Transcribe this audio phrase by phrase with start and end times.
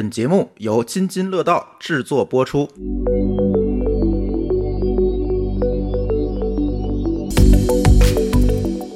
[0.00, 2.64] 本节目由津津乐道制作播出。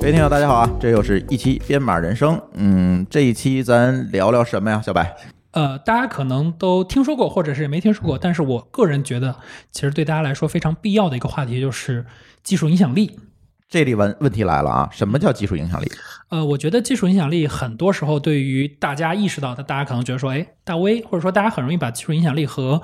[0.01, 0.71] 各位听友，大家好啊！
[0.81, 2.41] 这又是一期编码人生。
[2.55, 5.15] 嗯，这一期咱聊聊什么呀，小白？
[5.51, 9.37] 呃，大家可能都听说过，或者是没听说过，但是我个人觉得，
[9.73, 12.07] 其实对大家来说非常必要的一个话题就是
[12.43, 13.19] 技术影响力。
[13.69, 15.91] 这里问问题来了啊，什么叫技术影响力？
[16.29, 22.81] 呃，我觉得技术影响力很多时候对于大家意识到的，大家可能觉得说，哎，大 V，或者说大家很容易把技术影响力和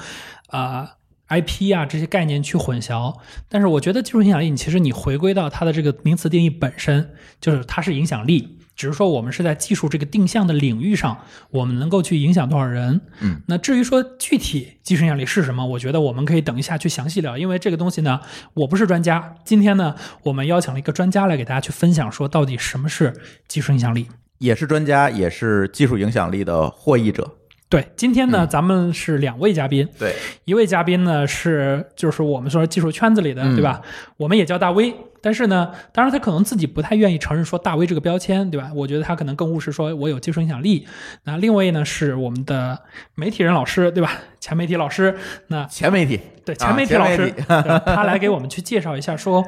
[0.49, 0.97] 啊
[1.29, 3.15] IP 啊这些概念去混淆。
[3.49, 8.59] 但是我觉得技术影响力，你其实你回归到它的这个名词定义本身，就是它是影响力。
[8.81, 11.19] 只是说我们是在技术这个定向的领域上，
[11.51, 12.99] 我们能够去影响多少人。
[13.21, 18.19] 嗯，那至于说具体技术影响力是什么，我觉得我们可以等一下去详细聊，因为这个东西呢，
[18.55, 19.35] 我不是专家。
[19.45, 23.13] 今天呢，我们邀请了一个专家来给大家去分享，说到底什么是
[23.47, 24.09] 技术影响力。
[24.39, 27.37] 也是专家，也是技术影响力的获益者。
[27.69, 29.87] 对，今天呢，咱们是两位嘉宾。
[29.99, 33.83] 对，一位嘉宾呢是就是我们说技术圈子里的，对吧？
[34.17, 38.71] 我们也叫大 V，但是呢，当然他可能自己不太愿意承认说大 V 这个标签，对吧？
[38.75, 40.87] 我觉得他可能更务实，说我有技术影响力。
[41.25, 42.79] 那另外呢是我们的
[43.15, 44.13] 媒体人老师，对吧？
[44.41, 45.17] 前媒体老师，
[45.49, 49.45] 那前媒体对前媒体老师， 他来给我们去介绍一下说，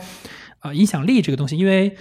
[0.61, 1.97] 啊，影响力这个东西，因为。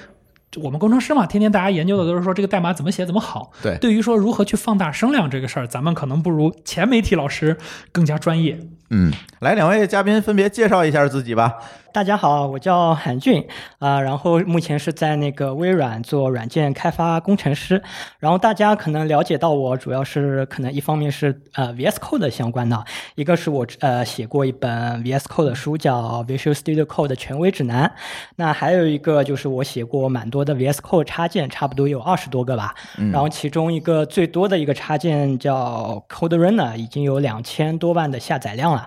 [0.61, 3.53] 我们工程师嘛，天天大家研究的都是说这个代码怎么写怎么好。
[3.63, 7.55] 对，对于说如何去放大声量这个事儿，咱们可能不如前媒体老师
[7.93, 8.59] 更加专业。
[8.93, 11.57] 嗯，来，两位嘉宾分别介绍一下自己吧。
[11.93, 13.45] 大家好，我叫韩俊
[13.79, 17.81] 啊，然后目前是在那个微软做软件开发工程师。
[18.19, 22.83] 然后大家可能了解到我，主要是可能一方面是呃 VS Code 相关的，
[23.15, 27.93] 一个是我呃写过一本 VS Code 的书，叫 Visual Studio Code 的权威指南。
[28.37, 32.73] 那还有一个就是我写过蛮多的 VS Code 插件，差不多有二十多个吧。
[33.11, 38.80] 然后其中一个最多的一个插件叫 Code Runner，已经有两千多万的下载量了。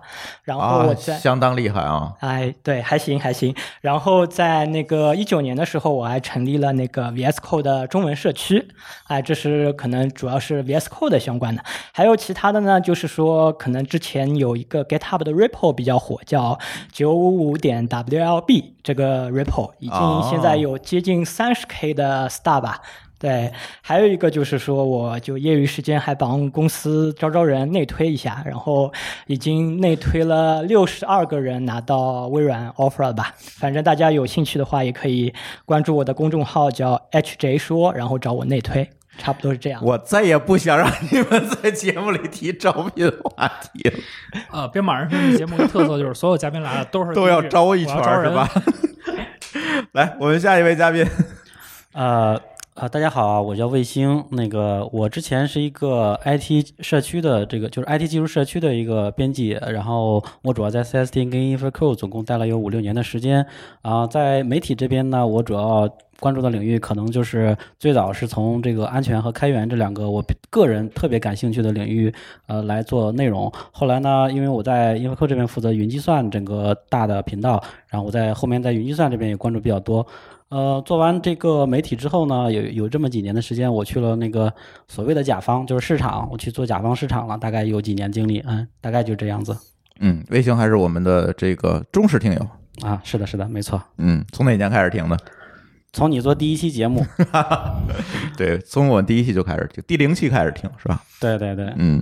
[0.45, 2.15] 然后我在相当厉害啊！
[2.21, 2.85] 哎，对。
[2.85, 8.69] 还行还行，然后在那个一九年的时候，我还成立了那个 VS Code 的中文社区，
[9.07, 16.59] 哎，这是可能主要是 VS Code 相关的，还有其他的呢，就是说可能之前有一个 GitHub 的 repo 比较火，叫
[16.93, 22.83] 九五五点 WLB 这个 repo，已经现在有接近三十 K 的 star 吧。
[23.25, 28.93] 对，还有一个就是说，我就业余时间还帮公司招招人内推一下，然后
[29.27, 33.33] 已经内推了六十二个人拿到微软 offer 了吧。
[33.39, 35.33] 反正大家有兴趣的话，也可以
[35.65, 38.87] 关注我的公众号叫 HJ 说，然后找我内推，
[39.17, 39.83] 差不多是这样。
[39.83, 43.99] 我再也不想让你们在节目里提招聘话题了。
[44.51, 48.47] 呃，编码人生节目的特色就是所有嘉宾来了都是都要招一圈是吧？
[49.93, 51.07] 来，我们下一位嘉宾，
[51.95, 52.39] 呃。
[52.75, 54.25] 啊，大家好，我叫卫星。
[54.31, 59.51] 那个，我之前是一个 IT 社区的这个，就是 IT 技术社区的一个编辑。
[59.69, 63.47] 然后我主要在 CST 跟 InfraQ 总共待了有五六年的时间。
[63.83, 72.13] 啊，在媒体这边呢，我主要关注的领域可能就是最早是从这个安全和开源这两个我个人特别感兴趣的领域，
[72.49, 73.49] 呃，来做内容。
[73.71, 80.05] 后来呢，因为我在 InfraQ 这边负责云计算整个大的频道，然后我在后面在云计算这边也关注比较多。
[80.51, 84.53] 呃，做完这个媒体之后呢，有有这么几年的时间，我去了那个
[84.87, 89.57] 所谓的甲方，就是市场，我去做甲方市场了，大概有几年经历，嗯，大概就这样子。
[89.99, 92.49] 嗯，微星还是我们的这个忠实听友
[92.83, 93.83] 啊，是的，是的，没错。
[93.99, 95.17] 嗯，从哪年开始听的？
[95.93, 97.05] 从你做第一期节目，
[98.37, 101.03] 对，从我第一期就开始听，第零期开始听，是吧？
[101.21, 102.01] 对对对，嗯，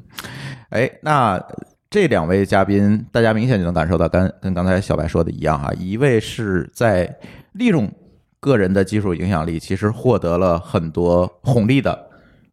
[0.71, 1.43] 哎，那
[1.89, 7.17] 这两位嘉宾，大家明显就能感受到，跟跟刚才小白说的一样哈，一位是在
[7.53, 7.91] 利用。
[8.43, 11.97] 个人的技术影响力其实获得了很多红利的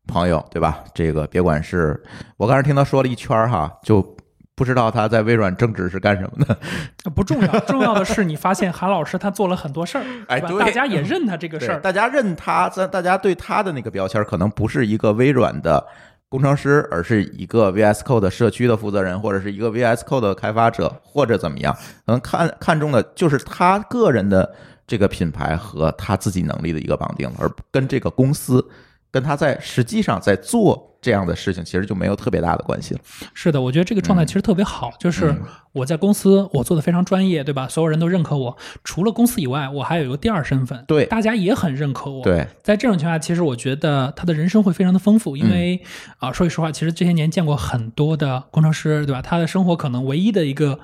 [0.06, 0.84] 朋友，对吧？
[0.94, 2.00] 这个别管是
[2.38, 4.16] 我刚才听他说了一圈儿哈，就
[4.54, 6.56] 不知道他在微软正职是干什么的。
[7.10, 15.84] 不重要，重要的是你发现韩老师他做了很多事儿，哎，对，大家也认他这个事儿，大家认他，在大家对他的那个标签可能不是一个微软的
[16.30, 21.74] 工程师，而是一个 VS Code 社区的负责人，或者是一个 VS Code 的开发者，或者怎么样？
[22.06, 24.54] 可能看看中的就是他个人的。
[24.90, 28.68] 这个品牌和他自己能力的一个绑定，而跟这个公司
[29.12, 33.00] 跟他在实际上在做这样的事情，其实就没有特别大的关系了。
[33.36, 35.34] 是的，我觉得这个状态其实特别好，就是
[35.74, 37.68] 我在公司我做的非常专业，对吧？
[37.68, 42.24] 所有人都认可我，除了公司以外，我还有一个第二身份，对，大家也很认可我。
[42.24, 45.80] 对，在这种情况下，其实我觉得他的人生会非常的丰富，因为
[46.18, 49.22] 啊，说句实话，其实这些年见过很多的工程师，对吧？
[49.22, 50.80] 他的生活可能唯一的一个。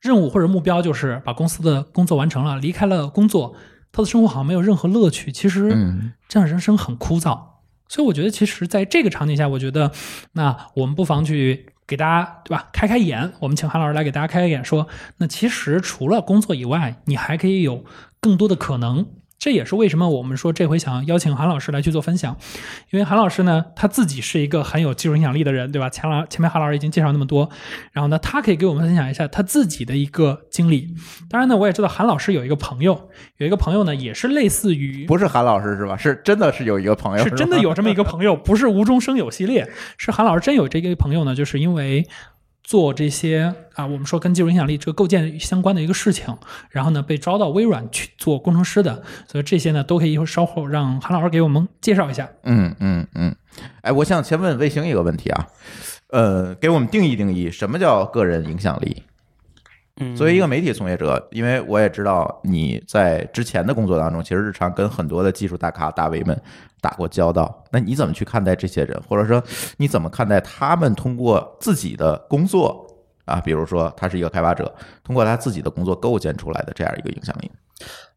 [0.00, 3.54] 任务或者目标就是把公司的工作完成了，离开了工作，
[3.90, 5.32] 他的生活好像没有任何乐趣。
[5.32, 5.70] 其实
[6.28, 7.40] 这样人生很枯燥。
[7.88, 9.90] 所以我觉得，其实在这个场景下，我觉得
[10.32, 14.86] 那我们不妨去给大家对吧开开眼，我们请韩老师来给大家开开眼，说
[15.16, 17.84] 那其实除了工作以外，你还可以有
[18.20, 19.06] 更多的可能。
[19.38, 22.36] 这也是为什么我们说这回想邀请韩老师来去做分享，
[22.90, 25.88] 因为韩老师呢，他自己是一个很有技术影响力的人，对吧？
[25.88, 27.48] 前老前面韩老师已经介绍那么多，
[27.92, 30.92] 然后呢，他可以给我们分享一下他自己的一个经历。
[31.30, 35.96] 当然呢，我也知道韩老师有一个朋友，有一个朋友呢，也是类似于不是韩老师是吧？
[35.96, 42.04] 是真的是有一个朋友，是真的有这么一个朋友，不是无中生有系列，是韩老师真有这个朋友呢，就是因为。
[42.68, 46.36] 做这些啊，我们说跟技术影响力这个构建相关的一个事情，
[46.68, 52.28] 然后呢被招到微软去做工程师的，所以这些呢都可以稍后让韩老师给我们介绍一下。
[52.42, 53.34] 嗯嗯嗯，
[53.80, 55.46] 哎，我想先问卫星一个问题啊，
[56.10, 59.02] 呃，给我们定义定义什么叫个人影响力？
[60.16, 66.40] 作为一个媒体从业者，因为我也知道你在之前的工作当中，其实日常跟很多的技术大咖大 V 们。
[66.80, 69.42] 打过交道，那你怎么去看待这些人，或者说
[69.78, 72.86] 你怎么看待他们通过自己的工作
[73.24, 74.72] 啊，比如说他是一个开发者，
[75.02, 77.50] 通过他自己的工作构建出来的这样一个影响力？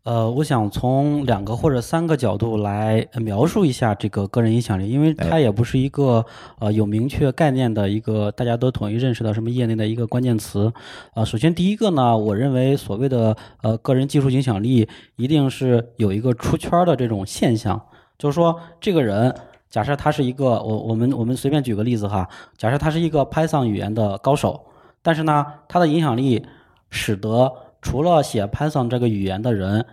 [0.03, 6.25] 呃，我想从两个或者三个角度来描述一下这个个人影响力，因为它也不是一个
[6.57, 10.73] 呃有明确概念的一个大家都统一认识的什么业内的一个关键词。
[11.13, 17.79] 呃，首先第一个呢，我认为所谓的呃个人技术影响力，一定是有一个出圈的这种现象。
[18.17, 19.35] 就是说，这个人
[19.69, 22.27] 假设他是一个，我我们我们随便举个例子哈，
[22.57, 24.65] 假设他是一个 Python 语言的高手，
[25.03, 26.43] 但是呢，他的影响力
[26.89, 29.85] 使得除了写 Python 这个语言的人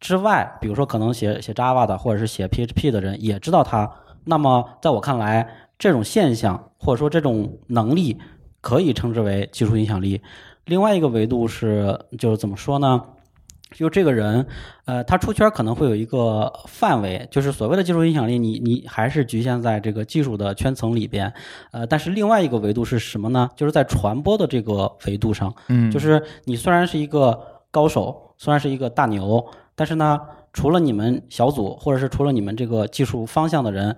[0.00, 3.90] 之外，比如说可能写写 Java 的或者是写 PHP 的人也知道它。
[4.24, 5.48] 那么在我看来，
[5.78, 8.18] 这种现象或者说这种能力
[8.60, 10.20] 可以称之为技术影响力。
[10.66, 13.02] 另外一个维度是，就是怎么说呢？
[13.72, 14.46] 就这个人，
[14.86, 21.32] 呃，他出圈可能会有一个范围，就是所谓的技术影响力，你你还是局限在这个技术的圈层里边，
[21.70, 23.48] 呃，但是另外一个维度是什么呢？
[23.54, 27.38] 就是在传播的这个维度上，嗯，就是你虽然是一个
[27.70, 29.44] 高手，虽然是一个大牛，
[29.74, 30.18] 但是呢，
[30.52, 33.94] 除了你们小组，或者是除了你们这个技术方向的人，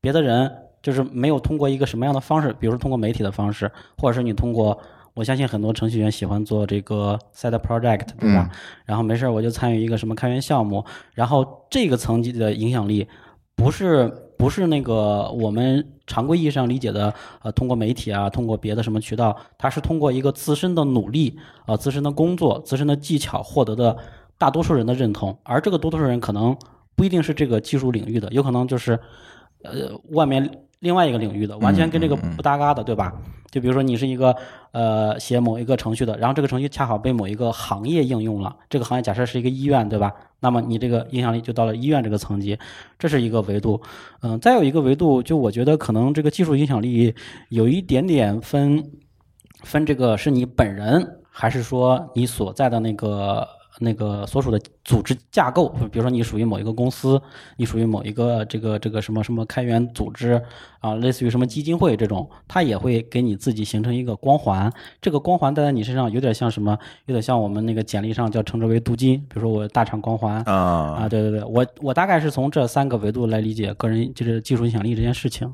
[0.00, 4.78] 别的人就是没有通过一个什么样的方式，比如说通过媒体的方式，或者是你通过。
[5.14, 8.50] 我相信很多程序员喜欢做这个 side project，对吧？
[8.84, 13.06] 然后没事我就参与一个什么开源项目，然后这个层级的影响力，
[13.54, 23.96] 不是不是那个我们常规意义上理解的，呃，通过媒体啊，通过别的什么渠道，它是通过一个自身的努力啊，自身的工作、自身的技巧获得的
[24.36, 26.56] 大多数人的认同，而这个多数人可能
[26.96, 28.98] 不一定是这个技术领域的，有可能就是，
[29.62, 30.50] 呃，外面。
[30.84, 33.10] 另外一个领域的，完全跟这个不搭嘎的，对吧？
[33.50, 34.36] 就比如说你是一个
[34.72, 40.12] 呃写某一个程序的，然后这个程序恰好被某一个行业应用了，这个行业假设是一个医院，对吧？
[40.40, 42.58] 那么你这个影响力就到了医院这个层级，
[42.98, 43.80] 这是一个维度。
[44.20, 47.14] 嗯，再有一个维度，就我觉得可能这个技术影响力
[47.48, 48.84] 有一点点分
[49.62, 53.48] 分这个是你本人，还是说你所在的那个。
[53.80, 57.20] 那个所属的组织架构，比如说你属于某一个公司，
[57.56, 60.40] 你属于某一个这个这个什么什么开源组织
[60.78, 64.72] 啊，类似于什么基金会这种，它也会给你自己形成一个光环。
[65.02, 66.78] 这个光环戴在你身上，有点像什么？
[67.06, 69.18] 有点像我们那个简历上叫称之为镀金。
[69.28, 70.54] 比如说我大厂光环啊
[71.00, 75.52] 啊，对对对，我我大概是从这三个维度来理解个人就是技术影响力这件事情。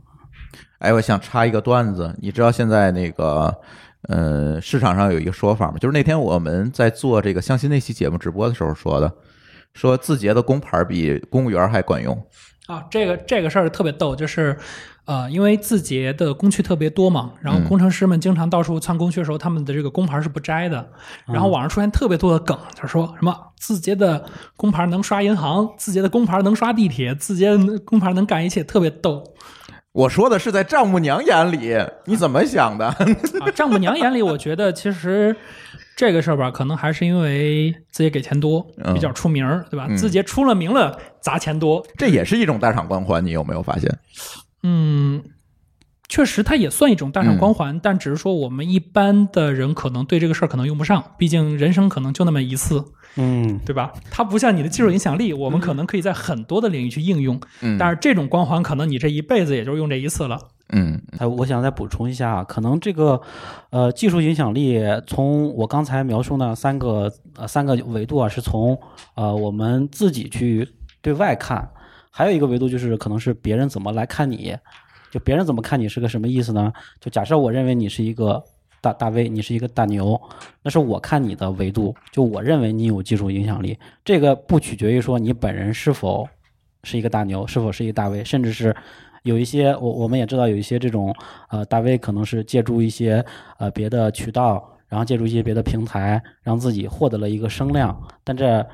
[0.81, 3.61] 哎，我想插一个段子，你知道现在那个。
[4.09, 9.13] 呃，市场上有一个说法嘛，就是那天我们在做这个相亲那期节目直播的时候说的，
[9.75, 12.27] 说字节的工牌比公务员还管用
[12.67, 12.85] 啊。
[12.91, 14.57] 这个这个事儿特别逗，就是
[15.05, 20.89] 呃，因为字节的工区特别多嘛，然后工程师们经常到处窜工区的时候，他们的这个工牌是不摘的。
[21.27, 24.25] 然后网上出现特别多的梗，就是说什么字节的
[24.57, 29.23] 工牌能刷银行，字节的工牌能刷地铁，字节的工牌能干一切，特别逗。
[29.93, 32.87] 我说的是在丈母娘眼里，你怎么想的？
[33.41, 35.35] 啊，丈母娘眼里，我觉得其实
[35.97, 39.89] 这个事儿吧，可能还是因为自己给钱多，比较出名儿，对吧？
[39.97, 43.25] 字节出了名了，砸钱多，这也是一种大厂光环。
[43.25, 43.99] 你有没有发现？
[44.63, 45.23] 嗯。
[46.11, 53.93] 确实，它也算一种大厂光环，但只是说我们一般的人可能对这个事儿可能用不上，毕竟人生可能就那么一次，嗯，对吧？
[54.11, 60.37] 它不像你的技术影响力，我们可能可以在很多的领域去应用，嗯，但是这种光环可能你这一辈子也就用这一次了，
[60.71, 61.01] 嗯。
[61.19, 63.21] 哎，我想再补充一下，可能这个
[63.71, 68.77] 呃技术影响力，从我刚才描述那三个呃三个维度啊，是从
[69.15, 70.69] 呃我们自己去
[71.01, 71.71] 对外看，
[72.11, 74.57] 还有一个维度就是可能是别人怎么来看你。
[75.11, 76.73] 就别人怎么看你是个什么意思呢？
[77.01, 78.43] 就假设我认为你是一个
[78.81, 80.21] 大大 V，你是一个大牛，
[80.63, 81.95] 那是我看你的维度。
[82.11, 86.29] 就我认为你有技术影响力，这个不取决于说你本人是否
[86.85, 88.75] 是一个大牛，是否是一个大 V，甚至是
[89.23, 91.15] 有一些我我们也知道有一些这种
[91.51, 93.23] 呃大 V 可能是借助一些
[93.59, 98.67] 呃别的渠道，然后借助一些别的平台，让自己获得了一个声量，但这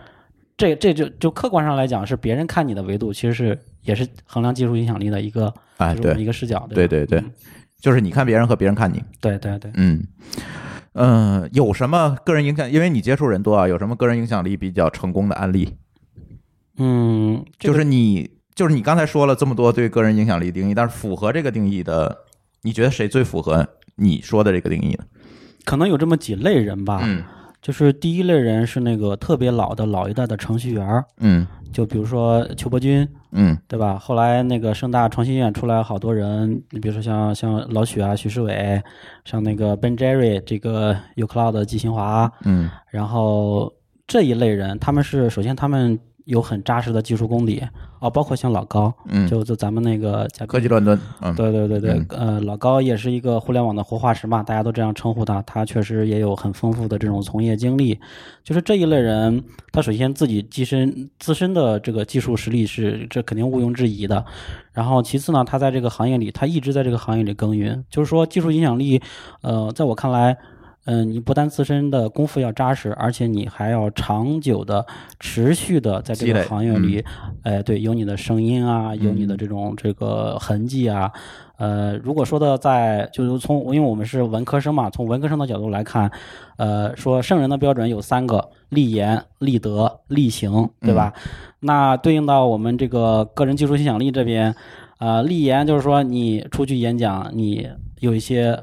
[0.57, 7.31] 这这就就客观上来讲是别人看你的维度，其实是也是衡量技术影响力的一个哎，就是我们对一个视角，对对吧对对，
[7.81, 9.71] 就是你看别人和别人看你，对对对。
[9.75, 10.03] 嗯。
[10.99, 12.73] 嗯，有什么个人影响？
[12.73, 15.77] 因为你接触人多啊，有什么个人影响力比较成功的案例？
[16.79, 22.25] 嗯，这个就是你，就是你刚才说了这么多对个人影响力定义，但是符合这个定义的，
[22.63, 25.05] 你觉得谁最符合你说的这个定义呢？
[25.67, 27.23] 可能有这么几类人吧，嗯
[27.67, 31.45] 就是第一类人是那个特别老的老一代的程序员儿，嗯。
[31.73, 33.59] 就比如说邱伯钧，嗯。
[33.67, 33.99] 对吧？
[33.99, 38.81] 后来那个盛大创新院出来好多人，你比如说像像老许啊、徐世伟，
[39.25, 42.71] 像那个 Ben Jerry 这个 uCloud 的季新华，嗯。
[42.89, 43.75] 然后
[44.07, 47.63] 这一类人，他们是首先他们有很扎实的技术功底
[47.99, 55.41] 哦，包括像老高，嗯，就就咱们那个科技乱炖，嗯对对对对嗯，呃，老高也是一个互联网的活化石嘛，大家都这样称呼他。
[55.43, 57.99] 他确实也有很丰富的这种从业经历。
[58.45, 59.43] 就是这一类人，
[59.73, 64.25] 他首先自己自身自身的这个技术实力是这肯定毋庸置疑的。
[64.73, 67.83] 然后其次呢，他在这个行业里，他一直在这个行业里耕耘。
[67.89, 69.01] 就是说，技术影响力，
[69.41, 70.37] 呃，在我看来。
[70.87, 74.87] 嗯，你不但自身的功夫要扎实，而且你还要长久的、
[75.21, 77.05] 持续的在这个行业里，
[77.43, 81.13] 哎，对，有你的声音啊，有你的嗯这种这个痕迹啊，
[81.59, 86.11] 呃，如果说的在就是从，因为我们是文科生嘛，从文科生的角度来看，
[86.57, 91.13] 呃，说圣人的标准有三个：立言、立德、立行，对吧？
[91.61, 94.55] 那对应到我们这个个人技术影响力这边，
[94.99, 98.57] 呃，立言就是说你出去演讲，你有一些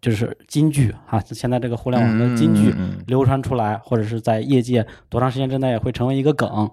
[0.00, 2.74] 就是金句哈，现在这个互联网的金句，
[3.06, 6.70] 流传出来，或者是在业界多长时间之内会成为一个梗，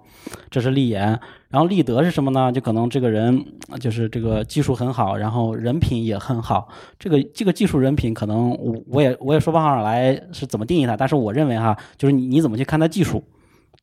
[0.50, 1.20] 这是立言。
[1.50, 2.52] 然后立德是什么呢？
[2.52, 6.68] 就可能这个人呃就是这个技术很好，然后人品也很好。
[7.00, 13.24] 这个这个技术人品可能我我也我也说不上来是怎么定义它，但是我认为哈，就是你你怎么去看待技术？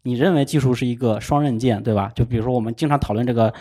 [0.02, 2.10] 你认为技术是一个双刃剑，对吧？
[2.14, 3.52] 就比如说我们经常讨论这个，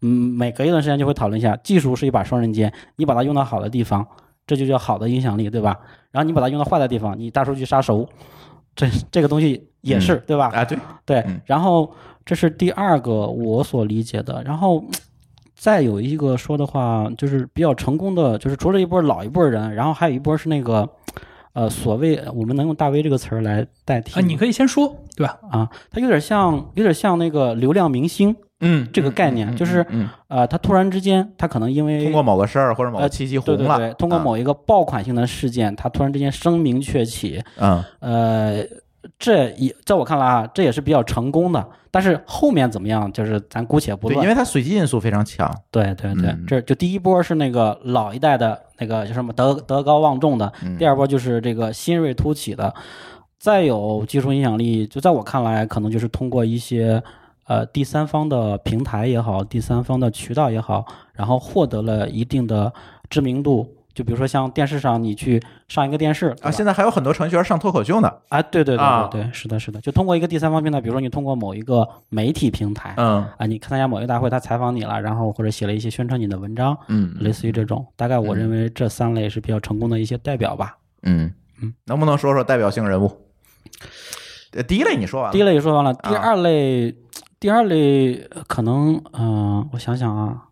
[0.00, 4.06] 嗯，每隔一段时间就会讨论一下，技术是一把双刃剑，你把它用到好的地方，
[4.48, 5.78] 这就叫好的影响力，对吧？
[6.10, 8.08] 然后你把它用到坏的地方，你大数据杀熟，
[8.74, 10.50] 这这个东西也是，对吧？
[10.52, 11.92] 啊，对，对嗯，然后
[12.24, 14.82] 这是第二个我所理解的，然后
[15.54, 20.88] 再有一个说的话，就是比较成功的，就是除了一波老一波人，然后还有一波是那个。
[21.54, 25.40] 呃，所谓我们能用大 V 这个词儿来代替啊，你可以先说，对吧？
[25.50, 34.24] 啊，它有点像，有点像那个流量明星，嗯，这个概念嗯就是嗯，呃，他突然之间，他可能因为通过某个事儿或者某个呃契机红了，对对对，通过啊。
[34.24, 37.84] 某一个爆款性的事件，他突然之间声名鹊起，嗯。
[38.00, 38.64] 呃，
[39.18, 41.66] 这也在我看来啊，这也是比较成功的。
[41.90, 44.24] 但是后面怎么样，就是咱姑且不对，论。
[44.24, 46.44] 因为它随机因素非常强，对对对，嗯。
[46.46, 50.76] 这就第一波是那个老一代的那个叫什么德德高望重的，嗯。
[50.76, 52.74] 第二波就是这个新锐突起的，
[53.38, 57.02] 再有技术影响力，就在我看来，可能就是通过一些
[57.48, 62.72] 呃第三方的平台也好，第三方的渠道也好，然后获得了一定的
[63.10, 63.74] 知名度。
[63.94, 69.08] 就比如说像电视上你去上一个电视啊，现在还有很多程序员上脱口秀呢，啊，对对对啊。
[69.10, 77.12] 对对，是的，是的，就通过一个第三方平台，比如说你通过某一个媒体平台，嗯啊，你参加某一个大会，他采访你了，然后或者写了一些宣传你的文章，嗯。
[77.18, 80.78] 类似于这种，大概我认为这三类是比较成功的一些代表吧。
[81.02, 81.32] 嗯。
[81.60, 83.10] 嗯，能不能说说代表性人物？
[84.52, 86.22] 呃第一类你说完了，第一类说完了，第啊。
[86.22, 86.94] 二类，
[87.40, 90.44] 第二类呃可能，嗯、我想想啊，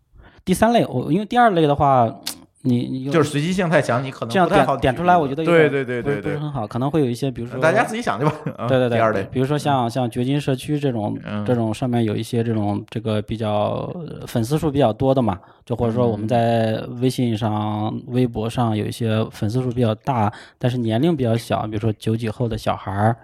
[0.45, 2.07] 第三类，我因为第二类的话，
[2.63, 8.33] 你你就是随机性太强，你可能这样不太好点点出来，我觉得有对对对对对，不是很好，可能会有一些，比如说大家自己想去吧。
[8.45, 11.45] 嗯对对对，第二类，比如说像像掘金社区这种嗯。
[11.45, 23.15] 这种上面有一些这种这个比较呃粉丝数比较多的嘛，就或者说我们嗯在微信上、微博上有一些粉丝数比较大，但是年龄比较小，比如说九几后的小孩儿，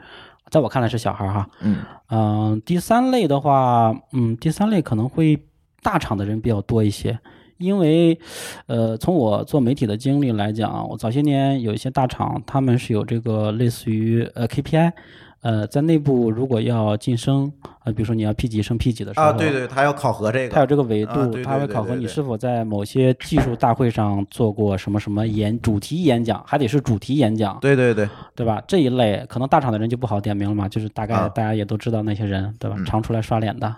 [0.54, 1.50] 在我看来是小孩儿哈。
[1.62, 1.78] 嗯
[2.10, 5.48] 嗯，第三类的话，嗯，第三类可能会
[5.82, 7.18] 大厂的人比较多一些。
[7.58, 8.20] 因为，
[8.68, 14.92] 呃，从我做媒体的经历来讲，我早些年有一些大厂，他们是有这个类似于呃 KPI，
[15.44, 17.52] 呃，在内部如果要晋升，
[17.84, 28.64] 呃，比如说你要 P 级升 P 级的时候，啊，对对，他要考核这个，他有，这个维度，啊对对它会考核你是否在某些技术大会上做过什么什么演主题演讲，还得是主题演讲，对对对，对吧？
[28.68, 32.76] 这一类可能大厂的人就不好点名了嘛，就是大概啊大家也都知道那些人，对吧？
[32.80, 33.76] 嗯常出来刷脸的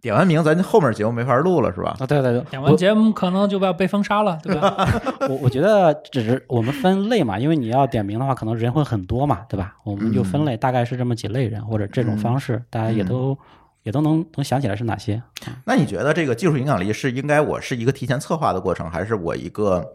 [0.00, 1.96] 点完名咱后面节目没法录了是吧？
[2.00, 4.88] 啊，对对对，点完节目可能就要被封杀了，对吧？
[5.28, 9.76] 我我觉得只是我们分类嘛，因为你要点名的话，可能人会很多嘛，对吧？
[9.84, 13.36] 我们就分类，大概是这么几类人或者这种方式，大家也都
[13.82, 15.22] 也都能能想起来是哪些。
[15.64, 19.86] 那你觉得这个技术影响力是应该我是一个提前策划的过程，还是我一个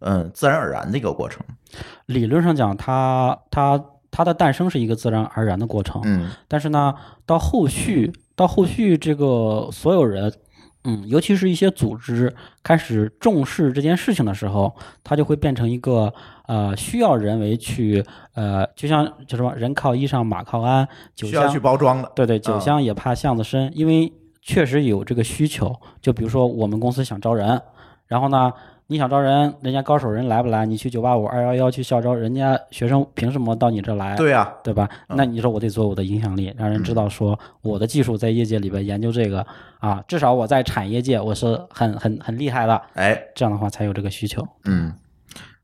[0.00, 1.42] 嗯自然而然的一个过程？
[2.06, 6.94] 理论上讲，它它它的诞生是一个自然而然的过程，嗯但是呢，
[7.24, 10.32] 到后续到后续这个所有人，
[10.84, 16.10] 嗯，尤其是一些组织开始重视这件事情的时候，它就会变成一个
[16.46, 22.10] 呃需要人为去呃，就像就什么人靠衣裳马靠鞍，酒香需要去包装的。
[22.14, 25.76] 对对，酒啊香也怕巷子深，因为确实有这个需求。
[26.00, 27.60] 就比如说我们公司想招人，
[28.06, 28.50] 然后呢，
[28.90, 30.66] 你想招人，人家高手人来不来？
[30.66, 34.16] 你去九八五、二幺幺去校招，人家学生凭什么到你这来？
[34.16, 34.88] 对呀、对吧？
[35.06, 39.46] 嗯那你说我得做我的影响力，让人知道说我的技术在业界里边研究这个
[39.78, 44.44] 啊，至少我在产业界我是很很很厉害的，哎，这样的话才有这个需求。
[44.64, 44.92] 嗯，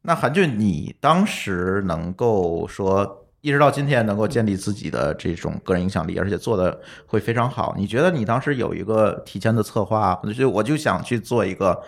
[0.03, 6.79] 那韩俊，你当时能够说一直到今天能够建立自己的这种个人影响力，而且做的
[7.09, 11.83] 会非常好，你觉得你当时有一个提前的策划，我就我就想去做一个。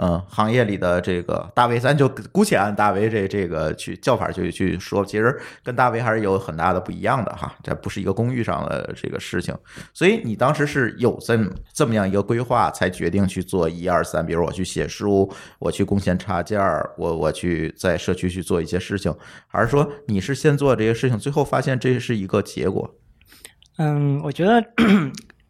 [0.00, 9.52] 嗯，行业里的这个大 V，咱就姑且按大 V 这这个去叫法去去说，其实跟大 V 还是有很大的不一样的哈，这不是一个公域上的这个事情。
[9.92, 15.28] 所以你当时是有这么这么样一个规划，才决定去做一二三，比如我去写书，
[15.58, 19.12] 我去贡献插件儿，我我去在社区去做一些事情，
[19.48, 22.94] 还是说你是先做这些事情，最后发现这是一个结果？
[23.78, 24.62] 嗯，我觉得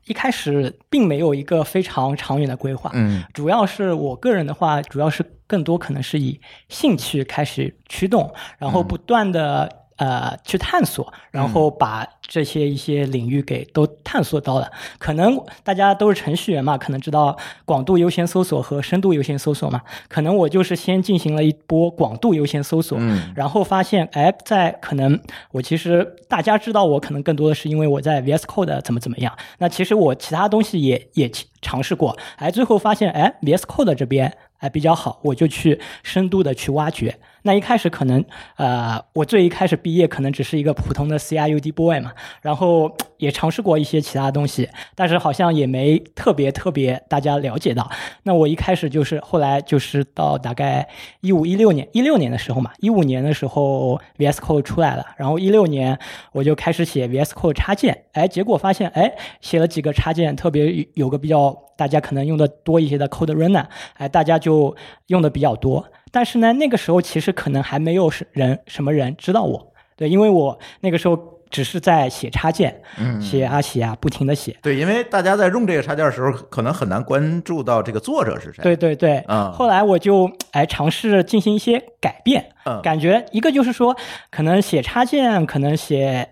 [0.08, 3.22] 一开始并没有一个非常长远的规划，嗯。
[3.32, 14.70] 主要是我个人的话，主要是更多可能是以兴趣开始驱动，然后不断的、呃去探索，然后把这些一些领域给都探索到了。
[14.98, 19.82] 可能大家都是程序员嘛，可能知道广度优先搜索和深度优先搜索嘛。
[20.08, 25.18] 可能我就是先进行了一波广度优先搜索，嗯然后发现，哎，在可能
[25.52, 37.18] 我其实大家知道我可能更多的是因为我在 VS Code 怎么怎么样，那其实我其他东西也也尝试过，哎，最后发现，哎，VS Code 这边哎比较好，我就去深度的去挖掘。
[37.48, 38.22] 那一开始可能，
[38.56, 47.90] 呃，我最一开始毕业可能只是一个普通的 CRUD boy 嘛，然后也尝试过一些其他东西，但是好像也没特别特别大家了解到。
[48.22, 50.88] 那我一开始就是后来就是到大概
[51.20, 55.98] 一五一六年，一六年的时候嘛，一五年的时候 VS Code 出来了，然后一六年
[56.32, 64.74] 我就开始写 VS Code 插件，哎，结果发现哎写了几个插件，特别有个比较大家可能用的多一些的 Code Runner，哎，大家就
[65.08, 65.86] 用的比较多。
[66.10, 74.56] 但是呢，那个时候其实可能还没有是人什么人知道我，对，因为我那个时候只是在写插件，嗯，写啊写啊，不停的写。
[74.62, 78.62] 对，因为大家在用这个插件的时候，可能很难关注到这个作者是谁。
[78.62, 83.96] 对对对，嗯后来我就哎尝试进行一些改变，嗯感觉一个就是说，
[84.30, 86.28] 可能写插件，可能写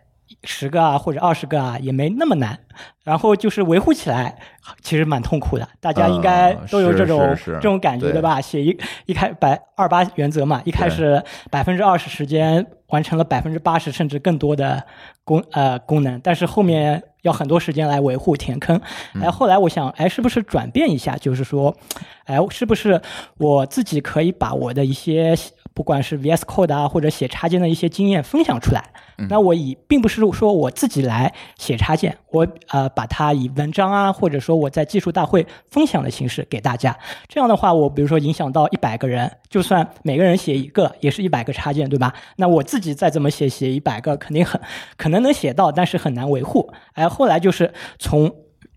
[0.46, 2.58] 十个啊或者二十个啊也没那么难，
[3.04, 4.34] 然后就是维护起来
[4.80, 8.40] 其实蛮痛苦的，大家应该都有这种、这种感觉对对吧？
[8.40, 14.82] 写一一开百二八原则嘛，一开始百分之二十时间完成了百分之八十甚至更多的
[15.24, 18.80] 功呃功能，但是后面要很多时间来维护填坑。
[19.14, 21.16] 嗯哎，后来我想，哎，是不是转变一下？
[21.16, 21.76] 就是说，
[22.26, 23.00] 哎，是不是
[23.38, 25.34] 我自己可以把我的一些
[25.74, 28.82] 不管是 VS Code 啊，或者写插件的一些经验分享出来？
[29.18, 36.94] 嗯那我以并不是说我自己来写插件，我呃把它以文章啊，或者说我在技术大会分享的形式给大家。
[37.26, 42.12] 这样的话，我比如说影响到一百个人，就算每个人写一个，也是一百个插件，对吧？
[42.36, 44.60] 那我自己再怎么写，写一百个肯定很
[44.98, 46.70] 可能能写到，但是很难维护。
[46.92, 48.30] 哎，后来就是从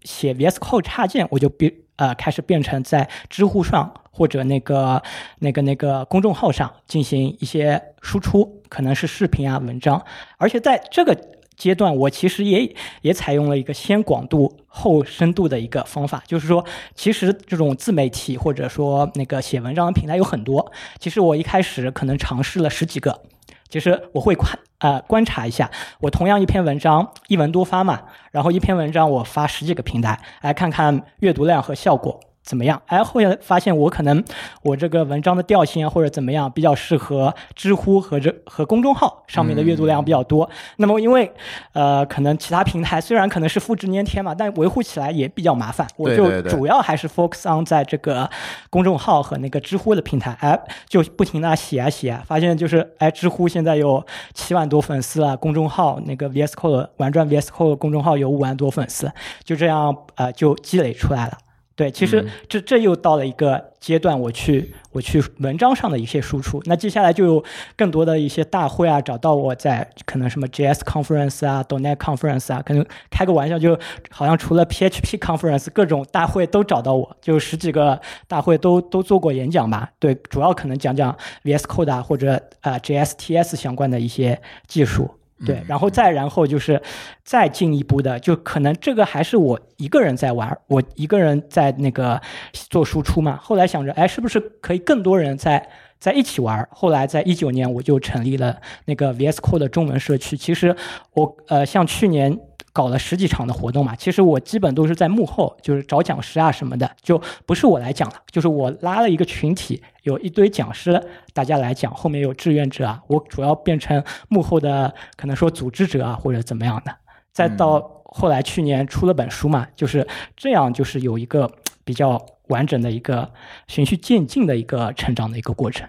[0.03, 5.01] 写 VS Code 插件，我就变呃开始变成在知乎上或者那个
[5.37, 10.03] 那个那个公众号上进行一些输出，可能是视频啊、文章，
[10.37, 11.15] 而且在这个。
[11.59, 23.23] 阶段，我其实也也采用了一个先广度后深度的一个方法，就是说，其实这种自媒体或者说那个写文章的平台有很多，其实我一开始可能尝试了十几个，
[23.69, 25.69] 其实我会观呃观察一下，
[26.01, 28.01] 我同样一篇文章一文多发嘛，
[28.31, 32.19] 然后一篇文章我发十几个平台，来看看阅读量和效果。
[32.49, 32.81] 怎么样？
[32.87, 34.23] 哎，后来发现我可能
[34.63, 40.49] 我这个文章的调性啊，或者怎么样，比较适合知乎和这和公众号上面的阅读量比较多。
[40.77, 41.31] 那么因为
[41.73, 45.85] 呃，可能其他平台虽然可能是复制粘贴嘛，但维护起来也比较麻烦。
[45.95, 48.27] 我就主要还是 focus on 在这个
[48.71, 59.11] 公众号和那个知乎的平台，哎，就不停的写啊写啊，发现就是哎，知乎现在有七万多粉丝啊，公众号那个 VS Code 玩转 VS Code 公众号有五万多粉丝，
[59.43, 61.37] 就这样呃就积累出来了。
[61.79, 66.61] 对，其实这这又到了一个阶段，我去我去文章上的一些输出。
[66.65, 67.43] 那接下来就有
[67.77, 73.79] 更多的一些大会啊，找到我在可能什么 JS conference 啊、Donet conference 啊，可能开个玩笑，就
[74.11, 79.89] 好像除了 PHP conference，各种大会都找到我，就十几个大会都都做过演讲吧。
[79.99, 81.15] 对，主要可能讲讲
[81.45, 85.09] VS Code 啊，或者啊、JSTS 相关的一些技术。
[85.45, 86.81] 对，然后再然后就是
[87.23, 92.21] 再进一步的，就可能这个还是我一个人在玩，我一个人在那个
[92.53, 93.37] 做输出嘛。
[93.41, 96.67] 后来想着，哎，是不是可以更多人在在一起玩？
[96.71, 100.35] 后来在一九年我就成立了那个 VS Code 的中文社区。
[100.35, 100.75] 其实
[101.13, 102.39] 我呃，像去年。
[102.71, 111.01] 搞了十几场的活动嘛，其实我基本都是在幕后，就是找讲师啊什么的，就不是我来讲了，就是我拉了一个群体，有一堆讲师，
[111.33, 116.95] 大家来讲，后面有志愿者啊，我主要变成幕后的可能说组织者啊或者怎么样的，
[117.31, 121.51] 再到后来去年出了本书嘛，就是这样，就是有一个
[121.83, 123.31] 比较完整的一个
[123.67, 125.87] 循序渐进的一个成长的一个过程。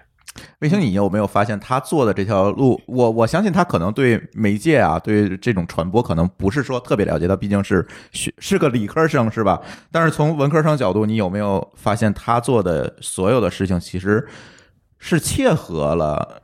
[0.59, 2.81] 卫星，你有没有发现他做的这条路？
[2.85, 9.61] 我我相信他可能对媒介啊，对这种传播可能不是说特别了解，他毕竟是学是个理科生，是吧？
[9.91, 14.25] 但是从文科生角度，你有没有发现他做的所有的事情其实
[14.99, 16.41] 是切合了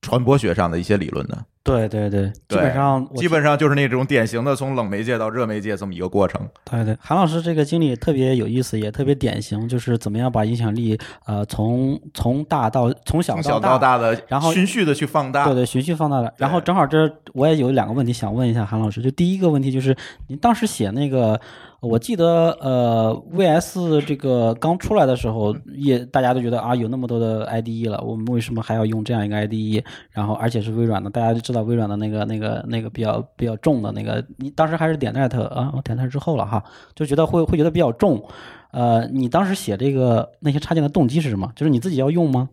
[0.00, 1.44] 传播学上的一些理论的？
[1.68, 6.40] 对对对，基本上基本上就是那种典型的从冷媒介到热媒介这么一个过程。
[6.64, 15.44] 对对，韩老师这个经历特别有意思，也特别典型，就是怎么样把影响力呃从从大到从小从小到到大的，然后循序的去放大。
[15.44, 16.32] 对对，循序放大的。
[16.36, 19.96] 然后正好这我也有两个问题想问一下韩老师，就第一个问题就是
[20.28, 21.40] 您当时写那个。
[21.80, 29.84] 我记得，呃，VS 这个刚出来的时候，也大家都觉得啊，有那么多的 IDE 了，我们为什么还要用这样一个 IDE？
[30.10, 36.62] 然后，而且是微软的，大家就知道微软的那个、那个、那个比较比较重的那个，你当时还是点 net 啊，我点 net 之后了哈，
[36.94, 38.22] 就觉得会会觉得比较重。
[38.70, 41.50] 呃，你当时写这个那些插件的动机是什么？
[41.56, 42.48] 就是你自己要用吗？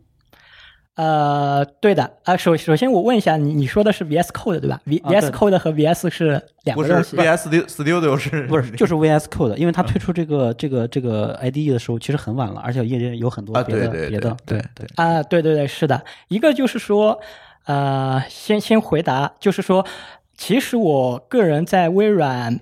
[0.96, 7.18] 呃，对的啊，首首先我问一下你，你说的是 VS Code 对吧？V、啊、VS Code 和 VS 是两不是个东西。
[7.18, 17.20] VS Studio 是不是， 就是 VS Code，因为它推出这个这个这个 IDE 的时候其实很晚了，而且业界有很多啊，别的对对别的对对啊，对对对，是的，一个就是说，
[17.66, 19.86] 呃，先先回答，就是说，
[20.38, 22.60] 其实我个人在微软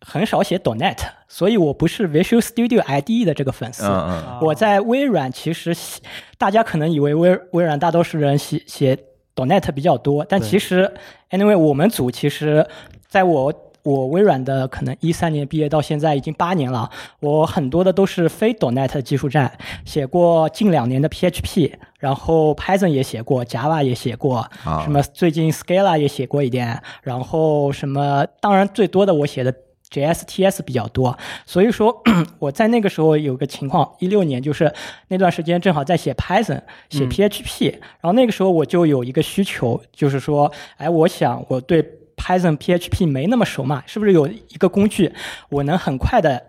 [0.00, 3.84] 很少写 .NET，所以我不是 Visual Studio IDE 的这个粉丝。
[3.84, 6.02] 嗯嗯我在微软其实写，
[6.36, 8.98] 大家可能以为微微软大多数人写写
[9.36, 10.92] .NET 比较多，但其实
[11.30, 12.66] anyway 我们组其实
[13.08, 19.50] 在我我微软的可能一三年毕业到现在已经八年了，我很多的都是非 .NET 技术站，
[19.86, 24.82] 写过近两年的 PHP，然后 Python 也写过，Java 也写过，啊。
[24.82, 29.54] 什么最近 Scala 也写过一点，然后什么当然最多的我写的
[29.88, 32.02] JSTS 比较多，所以说
[32.40, 34.72] 我在那个时候有个情况，一六年就是
[35.06, 36.60] 那段时间正好在写 Python、
[36.90, 41.80] 写 PHP，、然后那个时候我就有一个需求，就是说，哎，我想我对
[42.16, 45.12] Python、PHP 没那么熟嘛，是不是有一个工具
[45.50, 46.42] 我能很快的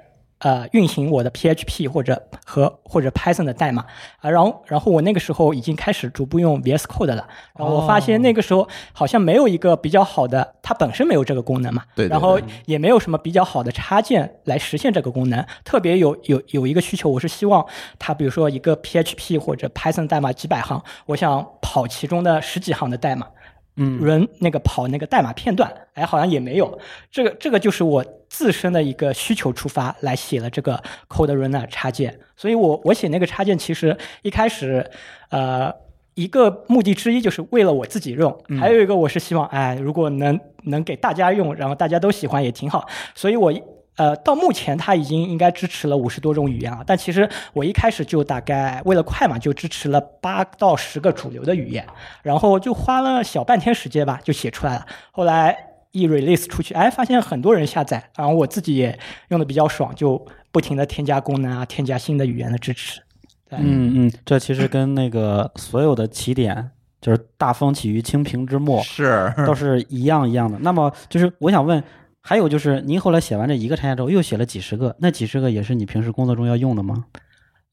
[0.43, 3.85] 呃运行我的 PHP 或者和或者 Python 的代码
[4.19, 7.27] 啊，然后然后我那个时候已经开始逐步用 VS Code 了，
[7.57, 15.43] 然后我发现那个时候好像没有一个比较好的，它本身没有这个功能嘛，对对然后也没有什么比较好的插件来实现这个功能。
[15.63, 17.65] 特别有有有一个需求，我是希望
[17.97, 23.27] 它比如说一个 PHP 或者 Python 代码几百行，我想跑其中的十几行的代码。
[23.75, 26.79] 嗯人那个跑那个代码片段，哎，好像也没有。
[27.11, 32.19] 这个这个就是我自身的一个需求出发来写了这个 Code Runner 插件。
[32.35, 34.89] 所以我我写那个插件，其实一开始，
[35.29, 35.73] 呃，
[36.15, 42.87] 一个目的之一就是为了我自己用，还有一个我是希望，哎，如果能能给大家用，然后大家都喜欢也挺好。
[43.15, 43.61] 所以我一
[43.95, 51.85] 呃，到目前它已经应该支持了五十多种语言了，但其实我一开始就大概为了快嘛，就支持了八到十个主流的语言，
[52.23, 54.85] 然后就花了小半天时间吧，就写出来了。
[55.11, 55.55] 后来
[55.91, 62.99] 一 release 出去，哎，发现很多人下载，然后我自己也用的比较爽，就不停的添加功能啊，添加新的语言的支持。
[63.47, 70.57] 对，嗯嗯，这其实跟那个所有的起点就是大风起于清平之末是都是一样一样的。
[70.61, 71.83] 那么就是我想问，
[72.25, 77.05] 还有就是您后来写完这一个插件之后，又写了几十个，那几十个也是你平时工作中要用的吗？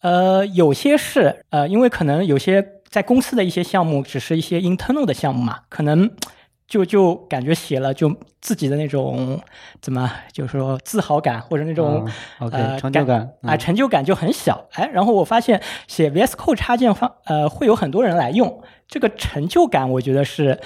[0.00, 6.10] 呃，有些是呃，因为可能有些在公司的一些项目只是一些 internal 的项目嘛，可能
[6.66, 9.40] 就就感觉写了就自己的那种
[9.80, 12.08] 怎么就是说自豪感或者那种、
[12.38, 20.58] 呃成就感啊、嗯成就感就很小哎，然后我发现写 VS Code 插件方呃会有很多人来用，这个成就感我觉得是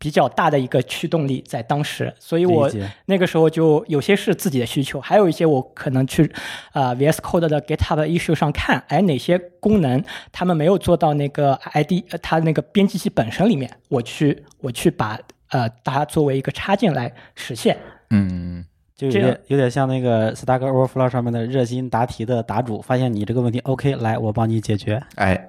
[0.00, 2.70] 比较大的一个驱动力在当时，所以我
[3.04, 6.24] 那个时候就有些是自己的需求，还有一些我可能去
[6.72, 17.76] 啊、VS Code 的 GitHub issue 上看，哎哪些功能他们没有做到那个 ID 呃它那个编辑器本身里面，我去我去把呃它作为一个插件来实现。
[18.08, 18.64] 嗯，
[18.96, 25.02] 就有点有点像那个 Stack Overflow 上面的热心答题的答主，发现你这个问题 OK，来我帮你解决。
[25.16, 25.48] 哎，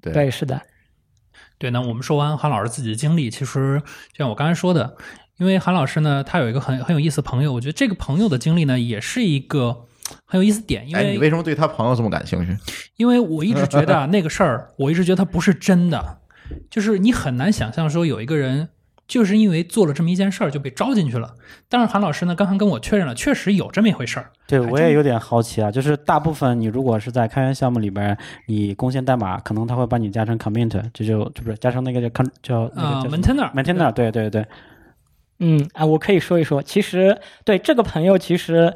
[0.00, 0.60] 对对，是的，
[1.58, 4.96] 对，那我们说完韩老师自己的经历，其实就像我刚才说的，
[5.38, 9.86] 因为韩老师呢，他有一个很很有意思的朋友，我觉得这个朋友的经历呢，也是一个
[10.24, 12.56] 很有意思点，因哎，你为为什么对他朋友这么感兴趣？
[12.96, 16.18] 因为我一直觉得啊 那个事儿，我一直觉得他不是真的，
[16.70, 18.68] 就是你很难想象说有一个人。
[19.06, 21.34] 就是因为做了这么一件事儿就被招进去了，
[21.68, 24.30] 但是韩老师呢，刚刚跟我确认了，确实有这么一回事儿。
[24.46, 28.16] 对，我也有点好奇啊，就是大部分你如果是在开源项目里边，
[28.46, 34.44] 你贡献代码，可能他会把你加成 commit，这就就不是加成那个叫 con 叫那啊个叫，maintainer maintainer，对对对，
[35.38, 38.74] 嗯啊，我可以说一说，其实对这个朋友，其实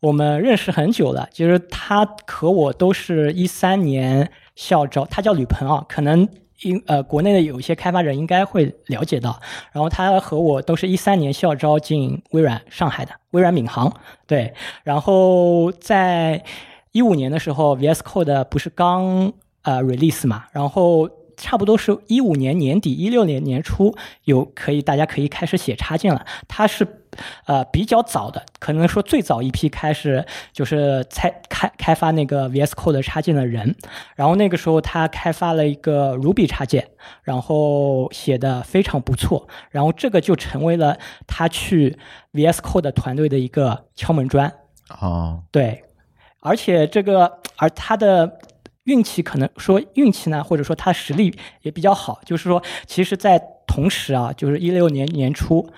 [0.00, 1.28] 我们认识很久了。
[1.32, 6.28] 其实他和我都是一三年校招，他叫吕鹏啊，可能
[6.62, 9.40] 因呃国内的有一些开发者应该会了解到。
[9.72, 13.92] 然后他和我都是一三年校招进微软上海的微软闵行，
[14.26, 14.52] 对。
[14.82, 16.44] 然后在
[16.92, 23.94] 一五年的时候，VS Code 不是刚呃 release 嘛，然后差不多是一五年年底、一六年年初
[24.24, 26.26] 有可以大家可以开始写插件了。
[26.48, 26.99] 它是
[27.46, 33.76] 呃比较早的，可能说最早一批开始就是开开开发那个 VS Code 插件的人。
[34.16, 36.88] 然后那个时候他开发了一个 Ruby 插件，
[37.22, 41.98] 然后写的非常不错，然后这个就成为了他去
[42.32, 44.52] VS Code 团队的一个敲门砖。
[45.00, 45.84] 哦，对，
[46.40, 48.38] 而且这个，而他的
[48.84, 55.70] 运气可能说运气呢，或者说他实力也比较好，就是说，其实，在同时啊，就是一六年年初，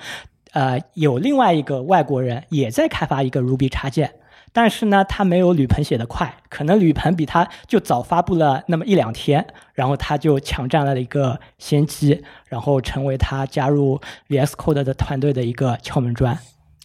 [0.52, 4.14] 呃，有另外一个外国人也在开发一个 Ruby 插件。
[4.54, 16.38] 但是呢，他没有吕鹏写的快，可能吕鹏比他就早发布了那么一两天，然后他就抢占了一个先机，然后成为他加入 VS Code 的团队的一个敲门砖。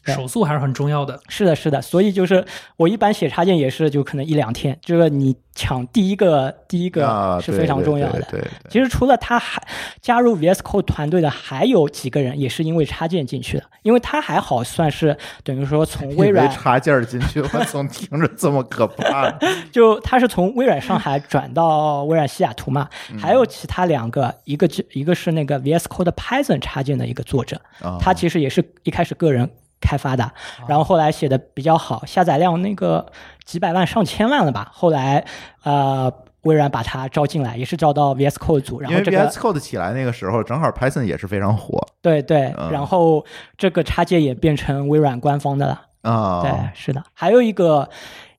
[0.07, 1.19] 对手速还是很重要的。
[1.27, 2.43] 是的，是的，所以就是
[2.77, 8.21] 我一般写插件也是就可能一两天，这个你抢第一个第一啊个是非常重要的。
[8.21, 9.61] 对对对对其实除了他还
[10.01, 19.31] 加入 VS Code 团队的还有几个人也是因为插件进去的，因为他还好算是等于说从微软插件进去，我总听着这么可怕。
[19.71, 30.31] 就他是从微软上海转到微软西雅图嘛，嗯还有其他两个，一个就一个是那个 VS Code Python 插件的一个作者，啊他其实也是一开始个人开发的，
[30.67, 33.05] 然后后来写的比较好，下载量那个
[33.45, 35.25] 几百万上千万了吧，后来
[35.63, 36.11] 呃
[36.43, 43.25] 微软把它招进来，也是招到 VS Code 组，然后这 VS 个 Code 起来那个时候，正好 Python 也是非常火对对，嗯然后
[43.57, 45.81] 这个插件也变成微软官方的了。
[46.03, 46.41] 啊。
[46.41, 47.89] 对，是的，还有一个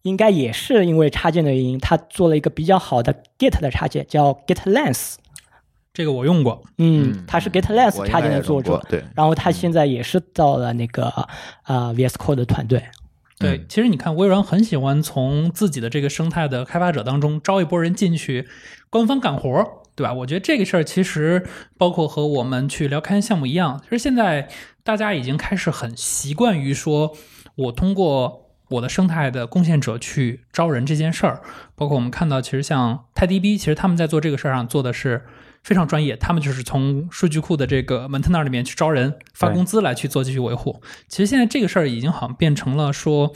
[0.03, 5.17] 应该也是因为插件的原因，他做了一个比较好的 Git 的插件，叫 GitLens。
[5.99, 11.13] 这个我用过，嗯，他是 GitLens 应插件的作者，对，然后他现在也是到了那个
[11.67, 12.81] 呃 VS Code 的团队。
[13.37, 18.47] 对，嗯其实你看，微软很喜欢从自己的这个生态的开发者当中招一波人进去，
[18.91, 20.13] 官方干活儿，对吧？
[20.13, 21.45] 我觉得这个事儿其实
[21.77, 24.49] 包括和我们去聊开源项目一样，其实现在
[24.85, 27.17] 大家已经开始很习惯于说，
[27.57, 31.41] 我通过我的生态的贡献者去招人这件事儿。
[31.75, 35.25] 包括我们看到，其实像泰迪 B，其实他们在做这个事儿上做的是
[35.69, 40.81] 非常专业，他们就是从数据库的这个 maintainer 里面去招人，发工资来去做继续维护。
[41.09, 43.35] 其实现在这个事儿已经好像变成了说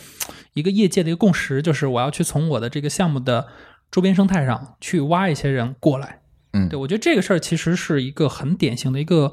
[0.55, 3.49] 一个业界的一个共识，就是我要去从我的这个项目的
[3.91, 6.21] 周边生态上去挖一些人过来。
[6.55, 9.33] 嗯对我觉得这个事儿其实是一个很典型的一个，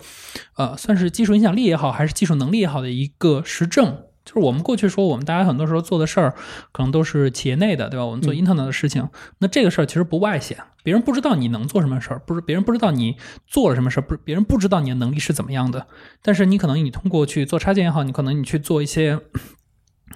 [0.57, 4.03] 呃，算是技术影响力也好，还是技术能力也好的一个实证。
[4.29, 6.35] 就是我们过去说，我们大家很多时候做的事儿，
[6.71, 8.05] 可能都是企业内的，对吧？
[8.05, 15.87] 我们做嗯 internal 的事情，那这个事儿其实不外显，别人不知道你能做什么事儿，不是别人不知道你做了什么事儿，不是别人不知道你的能力是怎么样的。
[16.21, 19.19] 但是你可能你通过去做插件也好，你可能你去做一些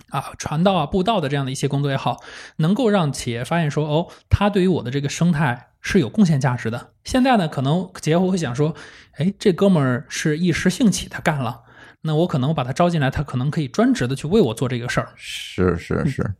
[0.10, 2.22] 啊传道啊布道的这样的一些工作也好，
[2.58, 6.92] 能够让企业发现说，哦，他对于我的这个生态是有贡献价值的。
[7.04, 8.76] 现在呢，可能企业会想说，
[9.18, 11.62] 哎，这哥们儿是一时兴起他干了，
[12.06, 15.08] 那我可能我把他招进来，他可能可以专职的去为我做这个事儿。
[15.16, 16.34] 是是是，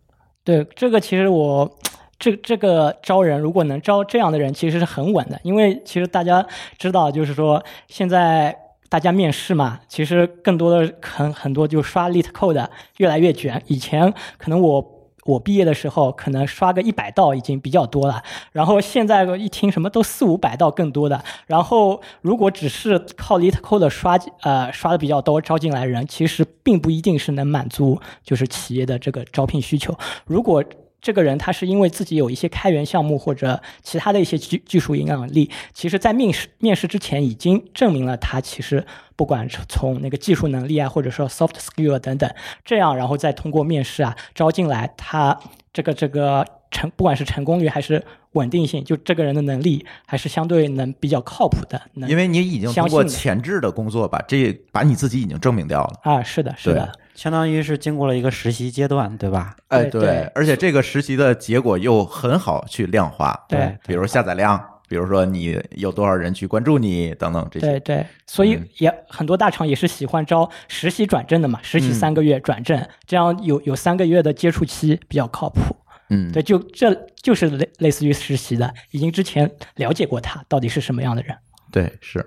[0.44, 1.80] 对，这个其实我
[2.20, 6.46] 这这个招人，如果能招这样的人，其实是很稳的，因为其实大家
[6.78, 8.56] 知道，就是说现在
[8.90, 13.64] 大家面试嘛，其实更多的很很多就刷 Lit Code 越来越卷。
[13.68, 14.93] 以前可能我
[15.26, 29.98] 我毕业的时候，可能刷个一百道已经比较多了，然后现在一听什么都四五百道更多的，然后如果只是靠 LeetCode 刷呃刷的比较多招进来人，其实并不一定是能满足就是企业的这个招聘需求。
[30.26, 30.64] 如果
[31.04, 38.84] 这个人他是因为自己有一些开源项目或者其他的一些技技术影响力，其实在面试面试之前已经证明了他其实
[39.18, 45.38] 不管是从那个技术能力啊，或者说 soft skill 等等，这样然后再通过面试啊招进来，他
[45.74, 51.82] 这个这个成不管是成功率还是稳定性，就这个人的能力还是相对能比较靠谱的。
[51.96, 56.00] 能因为你已经通相信的过前置的工作把这把你自己已经证明掉了。
[56.04, 59.56] 啊，是的，是的，相当于是经过了一个实习阶段，对吧？
[59.68, 67.68] 哎，对对而且这个实习的结果又很好去量化，对比如下载量，比如说你有多少人去关注你等等这些。
[67.68, 75.76] 对对，所以嗯也很多大厂也是喜欢招实习转正的嘛，实习嗯三个月转正，这样有有三个月的接触期比较靠谱。
[76.10, 81.36] 嗯，对，就这就是类类似于实习的，已经之前了解过他到底是什么样的人。
[81.72, 82.24] 对是，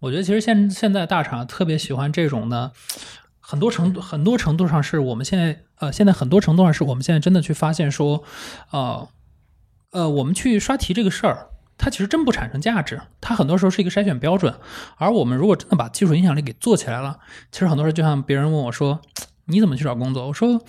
[0.00, 2.72] 我觉得其实现现在大厂特别喜欢这种的，
[3.48, 8.24] 很多程度很多程度上是我们现在呃现在很多程度上是我们现在真的去发现说，
[8.72, 9.08] 呃
[9.92, 11.50] 呃我们去刷题这个事儿。
[11.78, 14.54] 它其实真不产生价值，它很多时候是一个筛选标准。
[14.96, 17.18] 而我们如果真的把技术影响力给做起来了，
[17.52, 19.02] 其实很多时候就像别人问我说
[19.44, 20.62] ：“你怎么去找工作？”我说：“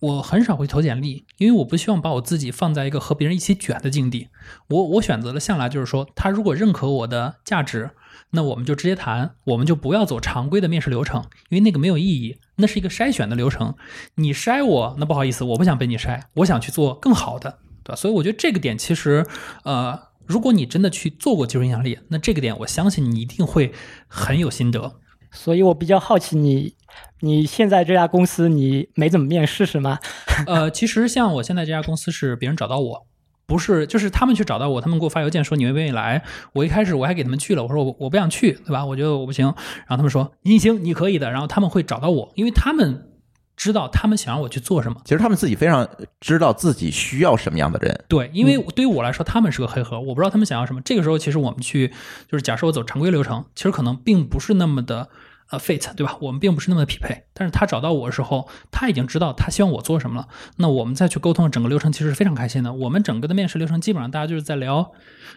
[0.00, 4.28] 我很少会投简历，因为我不希望把我自己放在一个和别人一起卷的境地。
[4.68, 7.92] 我我选择的向来就是说，他如果认可我的价值，
[8.34, 13.74] 那我们就直接谈，我们就不要走常规的面试流程，因为那个没有意义，那是一个筛选的流程。
[14.16, 17.96] 你筛我，那不好意思，我不想被你筛，我想去做更好的，对吧？
[17.96, 19.24] 所以我觉得这个点其实，
[19.64, 23.72] 呃，如果你真的去做过技术影响力，那这个点我相信你一定会
[24.08, 25.00] 很有心得。
[25.30, 26.74] 所以我比较好奇你，
[27.20, 29.98] 你现在这家公司你没怎么面试是吗？
[30.46, 33.06] 呃，其实像我现在这家公司是别人找到我，
[33.46, 36.22] 不是就是他们去找到我，他们给我发邮件说你愿不愿意来。
[36.52, 38.84] 我一开始我还给他们去了，我说我我不想去，对吧？
[38.84, 39.44] 我觉得我不行。
[39.46, 41.30] 然后他们说你行，你可以的。
[41.30, 43.10] 然后他们会找到我，因为他们
[43.56, 45.00] 知道他们想让我去做什么。
[45.04, 45.88] 其实他们自己非常
[46.20, 48.04] 知道自己需要什么样的人。
[48.08, 50.80] 对，因为对于我来说，他们是个黑盒，我不知道他们想要什么。
[50.80, 51.88] 这个时候，其实我们去
[52.30, 55.08] 就是假设我走常规流程，其实可能并不是那么的
[55.50, 56.16] 呃 fit，对吧？
[56.20, 57.24] 我们并不是那么的匹配。
[57.32, 60.28] 但是他找到我的时候，他已经知道他希望我做什么了。
[60.56, 62.72] 那我们再去沟通整个流程，其实是非常开心的。
[62.72, 64.92] 我们整个的面试流程基本上大家就是在聊，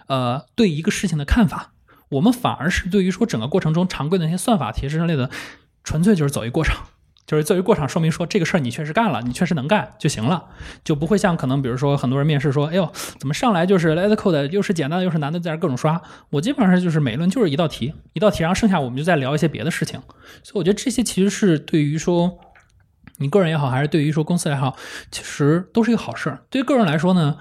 [0.08, 1.74] 呃，对一个事情的看法。
[2.10, 5.30] 我们反而是对于说整个过程中常规的那些算法题之类的，
[5.84, 6.86] 纯粹就是走一过场。
[7.28, 10.46] 就是作为过场说明说这个事儿你确实干了，你确实能干就行了，
[10.84, 16.02] 就不会像可能比如说很多人面试说，哎呦，怎么上来就是 Let Code 又是简单的又是难的，在这各种刷。
[16.30, 20.02] 我基本上就是每一轮就是一道题，一道题，然后剩下我们就再聊一些别的事情。
[20.42, 22.40] 所以我觉得这些其实是对于说
[23.18, 24.78] 你个人也好，还是对于说公司也好，
[25.12, 26.44] 其实都是一个好事儿。
[26.50, 27.38] 对于个人来说呢，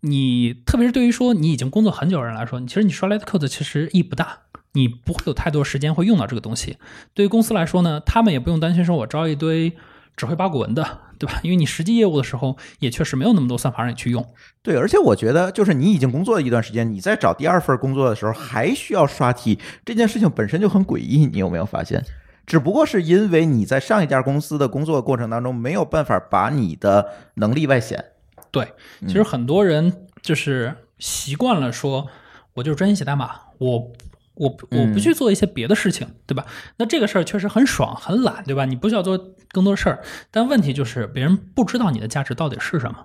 [0.00, 4.40] 你特别是对于说你已经工作很久的人来说，其实你刷 Let Code 其实意义不大。
[4.72, 6.76] 你不会有太多时间会用到这个东西。
[7.14, 9.76] 对于公司来说呢，他们也不用担心说我招一堆
[10.16, 11.40] 只会八股文的， 对吧？
[11.42, 14.24] 因为你实际业务的时候也确实没有那么多算法让你去用。
[14.62, 21.26] 对，而且我觉得，就是你已经工作了一段时间，你在找第二份工作的时候还需要刷题，这件事情本身就很诡异。
[21.26, 22.04] 你有没有发现？
[22.46, 28.04] 只不过是因为你在上一家公司的工作过程当中没有办法把你的能力外显。
[28.50, 28.72] 对，
[29.06, 32.08] 其实很多人就是习惯了说，
[32.54, 33.92] 我就是专心写代码，我。
[34.38, 36.46] 我我不去做一些别的事情，对吧？
[36.76, 38.64] 那这个事儿确实很爽，很懒，对吧？
[38.64, 39.18] 你不需要做
[39.50, 42.98] 更多的事儿，但问题就是别人不知道你的价值到底是什么。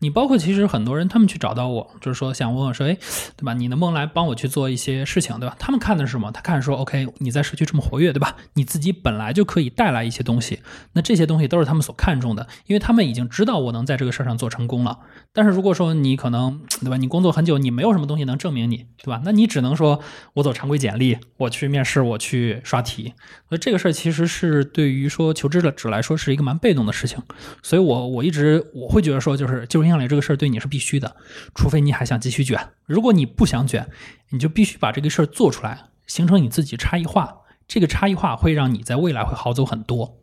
[0.00, 2.96] 你包括其实很多人他们去找到我，就是说想问我说，哎，
[3.36, 3.54] 对吧？
[3.54, 5.56] 你能不能来帮我去做一些事情，对吧？
[5.58, 6.30] 他们看的是什么？
[6.32, 8.36] 他看说，OK，你在社区这么活跃，对吧？
[8.54, 10.60] 你自己本来就可以带来一些东西，
[10.92, 14.98] 那这些东西都是他们所看重的，因为他们已经知道我能在这个事儿上做成功了。
[15.32, 16.96] 但是如果说你可能，对吧？
[16.96, 19.22] 你工作很久，你没有什么东西能证明你，对吧？
[19.24, 20.00] 那你只能说
[20.34, 23.14] 我走常规简历，我去面试，我去刷题。
[23.48, 27.22] 所以这个事儿其实是对于说求职者来说是一个蛮被动的事情。
[27.62, 31.14] 所以我我一直我会觉得说，就是技术影响力这个事儿对你是必须的，
[31.54, 32.58] 除非你还想继续卷。
[32.86, 33.88] 如果你不想卷，
[34.30, 37.36] 你就必须把这个事儿做出来，形成你自己差异化。
[37.68, 40.19] 这个差异化会让你在未来会好走很多。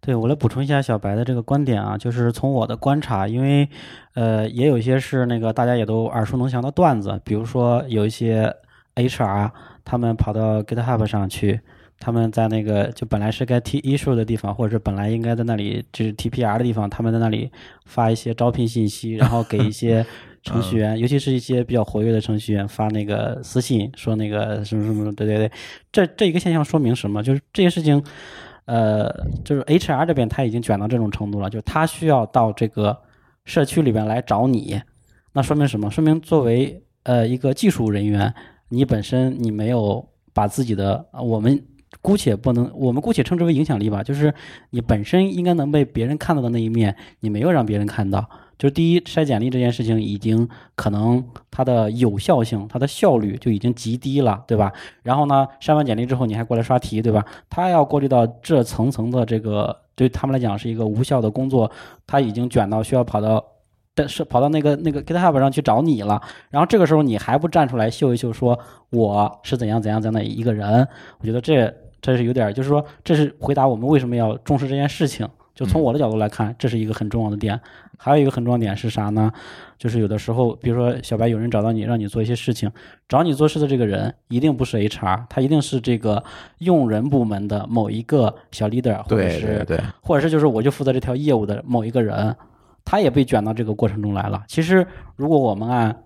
[0.00, 3.68] 对我来补充一下小白的这个观点啊，就是从我的观察，因为
[4.14, 8.54] 呃，也有一些是那个大家也都耳熟能详的段子，比如说有一些
[8.96, 9.50] HR
[9.84, 11.60] 他们跑到 GitHub 上去，
[11.98, 17.50] 他们在那个就本来是该 T issue 的地方，或者是本来应该在那里就是 TPR 的地方，他们在那里
[17.86, 20.04] 发一些招聘信息，然后给一些
[20.42, 25.52] 程序员，尤其是一些比较活跃的程序员发那个私信，说那个什么什么，对对对，
[25.92, 27.22] 这这一个现象说明什么？
[27.22, 28.02] 就是这些事情。
[28.70, 29.12] 呃，
[29.44, 32.96] 就是 HR 这边他已经卷到这种程度了，就他需要到这个
[33.44, 34.80] 社区里边来找你，
[35.32, 35.90] 那说明什么？
[35.90, 38.32] 说明作为呃一个技术人员，
[38.68, 41.60] 你本身你没有把自己的我们
[42.00, 44.32] 姑且不能，我们姑且称之为影响力吧，就是
[44.70, 48.30] 你本身应该能被别人看到的那一面，你没有让别人看到。
[48.60, 54.70] 就是第一，筛简历这件事情已经可能它的有效性、它的效率就已经极低了，对吧？
[55.02, 57.24] 然后呢，筛完简历之后你还过来刷题，对吧？
[57.48, 61.70] 他要过滤到这层层的这个，对他们来讲是一个无效的工作，
[62.06, 63.42] 他已经卷到需要跑到。
[63.92, 68.58] 但是跑到那个那个 GitHub 上去找你了，然后这个时候你还不站出来秀一秀，说
[68.90, 70.86] 我是怎样怎样怎样的一个人，
[71.18, 75.28] 我觉得这这是有点，就是说这是回答我们为什么要重视这件事情。
[75.60, 77.60] 就从我的角度来看，这是一个很重要的点。
[77.98, 79.30] 还有一个很重要的点是啥呢？
[79.76, 82.72] 就是有的时候，比如说小白有人找到你，让你做一些事情，
[83.06, 86.24] 找你做事的这个人一定不是 HR，他一定是这个
[86.60, 89.66] 用人部门的某一个小 leader，或者对是
[90.00, 92.34] 或者是就是我就负责这条业务的某一个人，
[92.82, 94.42] 他也被卷到这个过程中来了。
[94.48, 94.86] 其实，
[95.16, 96.04] 如果我们按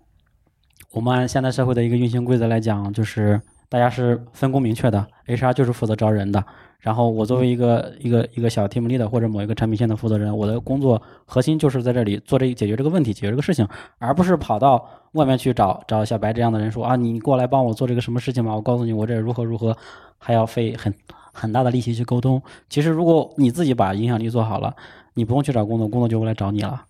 [0.90, 6.44] 我们按现代社会的一个运行规则来讲，就是大家是分工明确的，HR 就是负责招人的。
[6.85, 13.66] 然后我作为一个一个一个小 team leader 或者某一个产品线的负责人，我的工作核心就是在这里做这解决这个问题，解决这个事情，
[13.99, 19.74] 而不是跑到外面去找找小白这样的人说啊，你过来帮我做这个什么事情吧，我告诉你我这如何如何，
[20.18, 20.93] 还要费很
[21.32, 22.43] 很大的力气去沟通。
[22.68, 24.76] 其实如果你自己把影响力做好了，
[25.14, 26.85] 你不用去找工作，工作就会来找你了。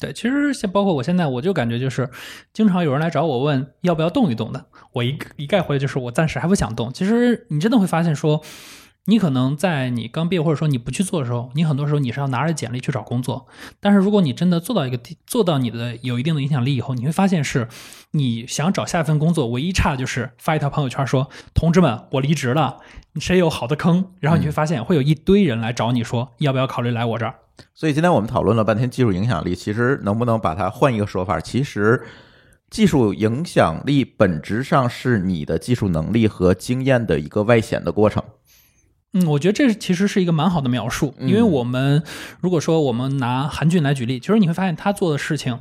[0.00, 2.10] 对，其实像包括我现在，我就感觉就是，
[2.52, 6.92] 经常有人来找我问要不要动一动的，我一一概回就是我暂时还不想动。
[6.92, 8.42] 其实你真的会发现说，
[9.08, 13.46] 你可能在你刚毕业或者说你不去做的时候，你很多时候你是要拿着简历去找工作。
[13.80, 17.68] 但是如果你真的做到一个地，做到你的有一定的影响力以后，你会发现是，
[18.10, 22.78] 你想找下一份工作，唯一差的就是发一条朋友圈说，同志们，我离职了，
[23.20, 24.12] 谁有好的坑？
[24.18, 27.36] 然后你会发现会有一堆人来找你说，要不要考虑来我这儿？
[27.74, 31.40] 所以今天我们讨论了半天技术影响力，其实能不能把它换一个说法？
[31.40, 32.02] 其实
[32.68, 38.20] 技术影响力本质上是你的技术能力和经验的一个外显的过程。
[39.18, 42.02] 嗯，我觉得这其实是一个蛮好的描述，因为嗯我们
[42.40, 45.58] 如果说我们拿韩俊来举例，其实你会发现他做的事情，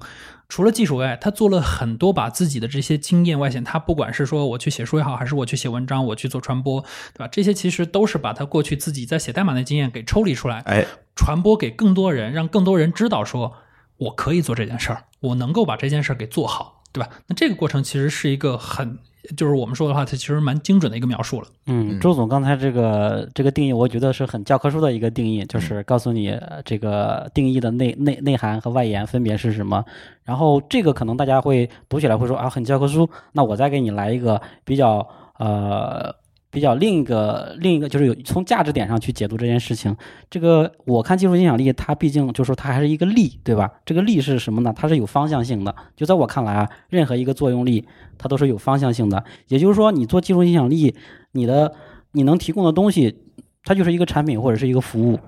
[0.50, 3.64] 除了技术外，他做了很多把自己的这些经验外显。
[3.64, 6.82] 他不管是说我去写书也好，还是我去写文章，我去做传播，
[7.14, 7.28] 对吧？
[7.32, 10.86] 这些其实都是把他过去自己在写代码的经验给抽离出来，哎，
[11.16, 13.54] 传播给更多人，让更多人知道说
[13.98, 17.10] 我可以做这件事儿，我能够把这件事儿给做好，对吧？
[17.28, 19.00] 那这个过程其实是一个很，
[19.36, 21.48] 就是我们说的话，它其实蛮精准的一个描述了。
[21.68, 29.84] 嗯，周总刚才这个这个定义，我觉得是很教科书的一个定义，就是告诉你呃这个定义的内内内涵和外延分别是什么。
[30.24, 33.10] 然后这个可能大家会读起来会说啊，很教科书。
[33.32, 35.08] 那我再给你来一个比较
[35.38, 36.14] 呃
[36.56, 39.94] 比较另一个另一个，就是有从价值点上去解读这件事情。
[40.30, 43.70] 这个我看技术影响力，它毕竟就是说它还是一个力，对吧？
[43.86, 44.74] 这个力是什么呢？
[44.74, 45.76] 它是有方向性的。
[45.98, 47.86] 就在我看来啊，任何一个作用力
[48.18, 49.22] 它都是有方向性的。
[49.50, 50.96] 也就是说，你做技术影响力，
[51.34, 51.74] 你的
[52.14, 53.20] 你能提供的东西，
[53.66, 55.20] 它就是一个产品或者是一个服务，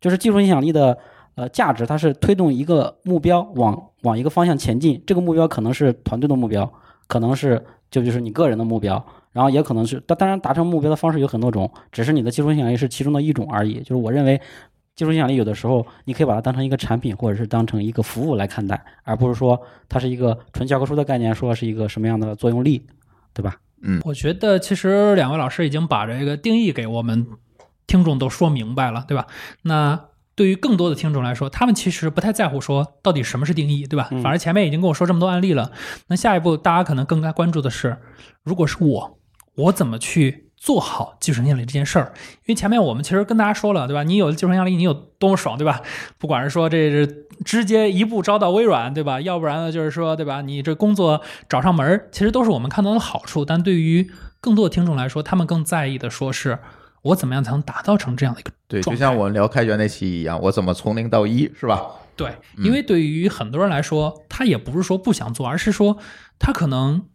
[0.00, 0.96] 就是技术影响力的
[1.34, 5.02] 呃价值，它是推动一个目标往往一个方向前进。
[5.06, 6.72] 这个目标可能是团队的目标，
[7.06, 7.62] 可能是
[7.94, 13.80] 就就是你个人的目标，然后也可能是当当然达成目标的方式有很多种，只是你的技术影响力是其中的一种而已。
[13.80, 14.40] 就是我认为。
[14.96, 22.86] 技术影响力有的时候，你可以把它当成一个产品，或者是当成一个服务来看待，而不是说它是一个纯教科书的概念，说是一个什么样的作用力，
[23.32, 23.56] 对吧？
[23.82, 27.26] 嗯我觉得其实两位老师已经把这个定义给我们
[27.88, 29.26] 听众都说明白了，对吧？
[29.62, 30.00] 那
[30.36, 34.08] 对于更多的听众来说，他们其实不太在乎说到底什么是定义，对吧？
[34.10, 35.70] 嗯反正前面已经跟我说这么多案例了，
[36.08, 37.98] 那下一步大家可能更加关注的是，
[38.42, 39.18] 如果是我，
[39.56, 42.12] 我怎么去做好技术影响力这件事儿？
[42.16, 44.02] 因为前面我们其实跟大家说了，对吧？
[44.02, 45.80] 你有技术影响力，你有多么爽，对吧？
[46.18, 49.20] 不管是说这是直接一步招到微软，对吧？
[49.20, 50.40] 要不然呢，就是说，对吧？
[50.40, 53.44] 你这工作找上门儿，其实都是我们看到的好处。
[53.44, 54.10] 但对于
[54.40, 56.58] 更多的听众来说，他们更在意的说是
[57.04, 61.80] 我怎么样才能打造成这样的一个对，就像我们聊开源那期一样，我怎么从零到一，是吧？
[62.16, 65.98] 对，因为对于很多人来说，他也不是说不想做，而是说
[66.38, 67.06] 他可能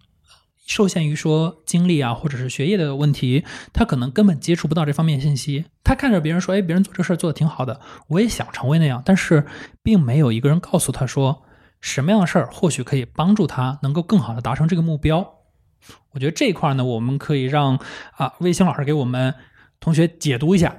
[0.68, 5.66] 受限于说精力啊，或者是学业的问题，他可能根本接触不到这方面信息。
[5.84, 7.80] 他看着别人说，哎，别人做这事儿做的挺好的，
[8.10, 9.48] 我也想成为那样，但是
[9.82, 11.44] 并没有一个人告诉他说，
[11.82, 15.36] 什么样的事儿或许可以帮助他能够更好的达成这个目标。
[16.12, 17.80] 我觉得这一块呢，我们可以让
[18.18, 19.34] 啊卫星老师给我们
[19.80, 20.76] 同学解读一下。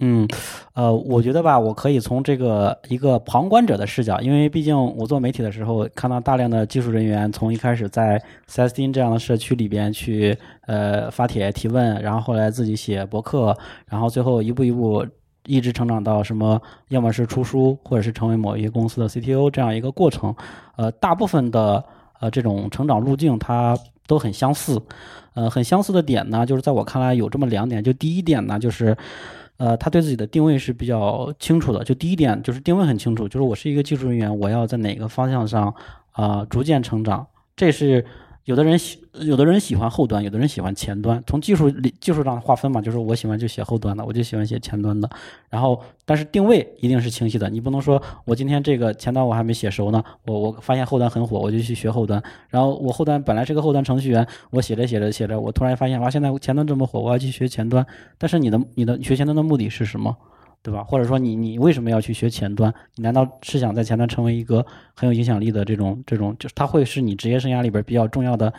[0.00, 0.28] 嗯，
[0.74, 13.56] 呃，我觉得吧，我可以从这个一个旁观者的视角，因为毕竟我做媒体的时候，看到大量的技术人员从一开始在 CSDN 这样的社区里边去呃发帖提问，然后后来自己写博客，
[13.86, 15.04] 然后最后一步一步
[15.46, 20.32] 一直成长到什么，要么是出书，或者是成为某一个公司的 CTO 这样一个过程。
[20.76, 21.84] 呃，大部分的
[22.20, 23.76] 呃这种成长路径它
[24.08, 24.82] 都很相似。
[25.34, 27.84] 呃，很相似的点呢，就是在我看来有这么两点。
[27.84, 28.96] 就第一点呢，就是
[29.58, 31.84] 呃他对自己的定位是比较清楚的。
[31.84, 35.72] 就第一点就是定位很清楚，就是我是一个技术人员，我要在哪个方向上
[36.10, 37.24] 啊、逐渐成长。
[37.54, 38.04] 这是
[38.48, 41.22] 有的人喜，有的人喜欢后端，有的人喜欢前端。
[41.26, 45.06] 从技术里技术上划分嘛，就是我喜欢就写后端的，我就喜欢写前端的。
[45.50, 52.22] 然后，但是定位一定是清晰的，你不能说我今天这个前端我还没写熟呢，我我发现后端很火，我就去学后端。
[52.48, 57.84] 然后我后端本来是个后端程序员，我写着写着写着，我突然发现哇，现在前端这么火，我要去学前端。
[58.16, 60.16] 但是你的你的学前端的目的是什么？
[60.62, 60.84] 对吧？
[60.84, 62.72] 或者说你你为什么要去学前端？
[62.96, 68.52] 你难道是想在前端成为一个很有影响力的这种这种，就是它会是你职业生涯里边比较重要的，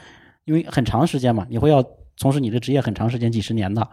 [0.46, 1.84] 因为很长时间嘛，你会要
[2.18, 3.88] 从事你的职业很长时间，几十年的。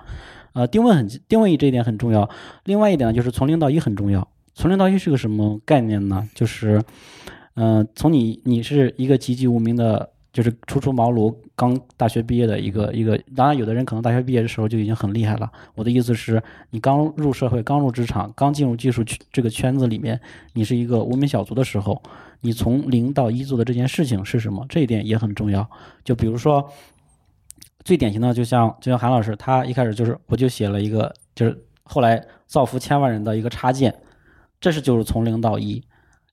[0.53, 2.31] 呃，定位很定位这一点很重要。
[2.65, 4.27] 另外一点呢，就是从零到一很重要。
[4.55, 6.27] 从零到一是个什么概念呢？
[6.35, 6.83] 就是，
[7.57, 13.19] 嗯、从你你是一个籍籍无名的，就是初出茅庐、刚大学毕业的一个一个。
[13.35, 15.51] 当然，有的人可能大学毕业的时候就已经很厉害了。
[15.75, 20.21] 我的意思是，你刚入社会、刚入职场、刚进入技术这个圈子里面，
[20.53, 22.03] 你是一个无名小卒的时候，
[22.43, 24.67] 你从零到一做的这件事情是什么？
[24.69, 25.67] 这一点也很重要。
[26.05, 26.71] 就比如说，
[27.83, 33.95] 最典型的，就像就像韩老师，他一开始就是我就写了一个，就是后来造福千万人的一个插件，
[34.61, 35.83] 这是就是从零到一。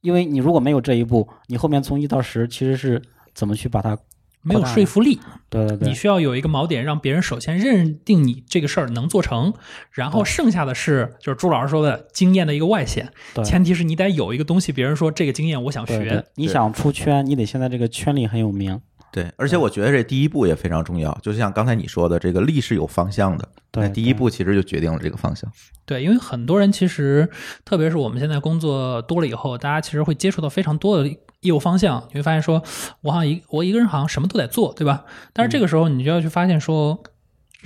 [0.01, 3.01] 因为你如果没有这一步，你后面从一到十其实是
[3.33, 3.97] 怎么去把它
[4.41, 5.19] 没有说服力，
[5.49, 9.53] 对对对，你需要有一个锚点，让别人首先认定你这个事儿能做成，
[9.91, 13.43] 然后剩下的是就是朱老师说的经验的一个外显，对。
[13.45, 18.81] 前提是你得有一个东西，别人说这个经验我想对对学，你想出圈，你得现在这个圈里很有名。
[19.13, 25.47] 对，而且我觉得这第一步也非常重要，就像刚才你说的，这个力是有方向的，对那第一步其实就决定了这个方向。
[25.85, 27.29] 对，因为很多人其实，
[27.63, 31.07] 特别是我们现在工作多了以后，大家其实会接触到非常多的
[31.43, 32.63] 业务方向，你会发现说，
[33.01, 35.05] 我好像一我一个人好像什么都得做，对吧？
[35.31, 37.03] 但是这个时候你就要去发现说，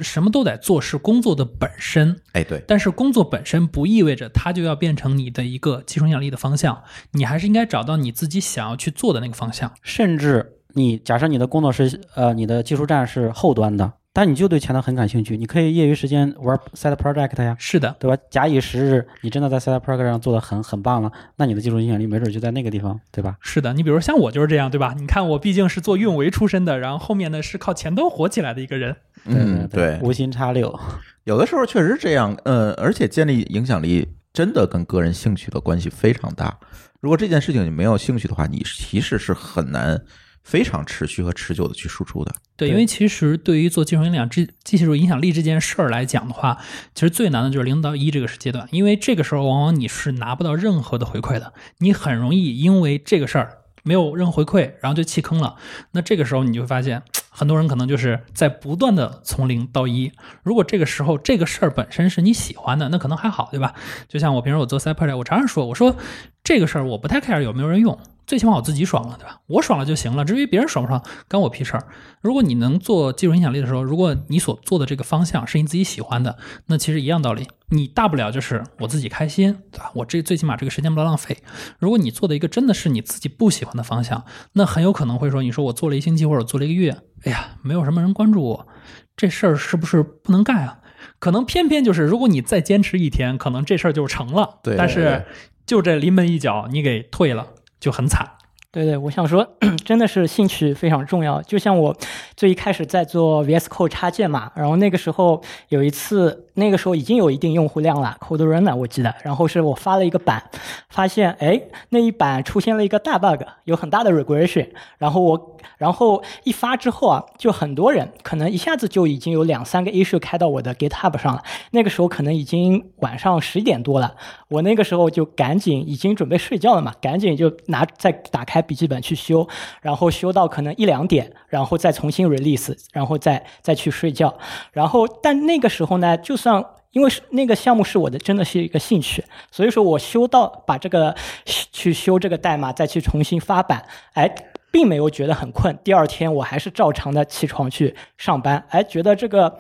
[0.02, 9.72] 什么都得做是工作的本身，哎，对，但是工作本身不意味着它就要变成你的一个技术影响力的方向，你还是应该找到你自己想要去做的那个方向。
[9.82, 18.18] 甚至你假设你的工作是呃你的技术站是后端的，但你就对前端很感兴趣，你可以业余时间玩 side project 呀，是的，对吧？
[18.32, 23.38] 假以时日，你真的在 side project 上做的很很棒了，那你的技术影响力没准就在那个地方，对吧？
[23.42, 24.96] 是的，你比如像我就是这样，对吧？
[24.98, 28.96] 你看我毕竟是做运维出身的，然后后面呢是靠前端火起来的一个人。
[29.26, 30.80] 嗯，对，无心插柳。
[31.26, 36.58] 有的时候确实是这样，呃，而且建立影响力真的跟个人兴趣的关系非常大。
[37.02, 40.02] 如果这件事情你没有兴趣的话，你其实是很难
[40.48, 42.34] 非常持续和持久的去输出的。
[42.56, 46.58] 对，因为其实对于做技术影响这技术影响力这件事儿来讲的话，
[46.96, 55.58] 其实最难的就是零到一这个阶段，因为这个时候往往你是拿不到任何的回馈的，你很容易因为这个事儿没有任何回馈，然后就弃坑了。
[55.92, 60.14] 那这个时候你就会发现，很多人可能就是在不断的从零到一。
[60.44, 63.74] 如果这个时候这个事儿本身是你喜欢的，那可能还好，对吧？
[64.08, 65.98] 就像我平时我做 side project，我常常说，我说
[66.42, 68.00] 这个事儿我不太 care 有没有人用。
[68.28, 69.40] 最起码我自己爽了，对吧？
[69.48, 70.26] 我爽了就行了。
[70.26, 71.88] 至于别人爽不爽，干我屁事儿。
[72.22, 77.48] 如果你能做技术影响力的时候，如果你所做的这个方向是你自己喜欢的，那其实一样道理。
[77.70, 79.92] 你大不了就是我自己开心，对吧？
[79.96, 81.38] 我这最起码这个时间不浪费。
[81.80, 88.68] 如果你做的一个真的是你自己不喜欢的方向，那很有可能会说，你说我做了一星期或者做了一个月，哎呀，没有什么人关注我，
[89.16, 90.80] 这事儿是不是不能干啊？
[91.20, 94.60] 可能偏偏就是，如果你再坚持一天，可能这事儿就成了。
[94.64, 95.26] 对对但是
[95.66, 97.48] 就这临门一脚，你给退了，
[97.80, 98.28] 就很惨。
[98.70, 99.48] 对对，我想说，
[99.86, 101.42] 真的是兴趣非常重要。
[101.42, 101.96] 就像我
[102.36, 110.44] 最一开始在做 VS Code 插件嘛，然后那个时候有一次，那个时候已经有一定用户量了，Code Runner 我记得，然后是我发了一个版，
[110.90, 111.60] 发现哎
[111.90, 114.70] 那一版出现了一个大 bug，有很大的 regression，
[115.00, 124.16] 然后我然后一发之后啊，就很多人可能一下子就已经有两三个 issue 开到我的 GitHub 上了，那个时候可能已经晚上十一点多了，
[124.50, 129.48] 我那个时候就赶紧已经准备睡觉了嘛，赶紧就拿再打开笔记本去修，
[129.82, 134.38] 然后修到可能一两点，然后再重新 release，然后再再去睡觉。
[134.72, 144.34] 然后但那个时候呢，就算因为那个项目是我的，真的是一个兴趣，所以说我修到把这个去修这个代码，再去重新发版，哎。
[144.72, 149.60] 并没有觉得很困，第二天我还是照常的起床去上班，哎，觉得这个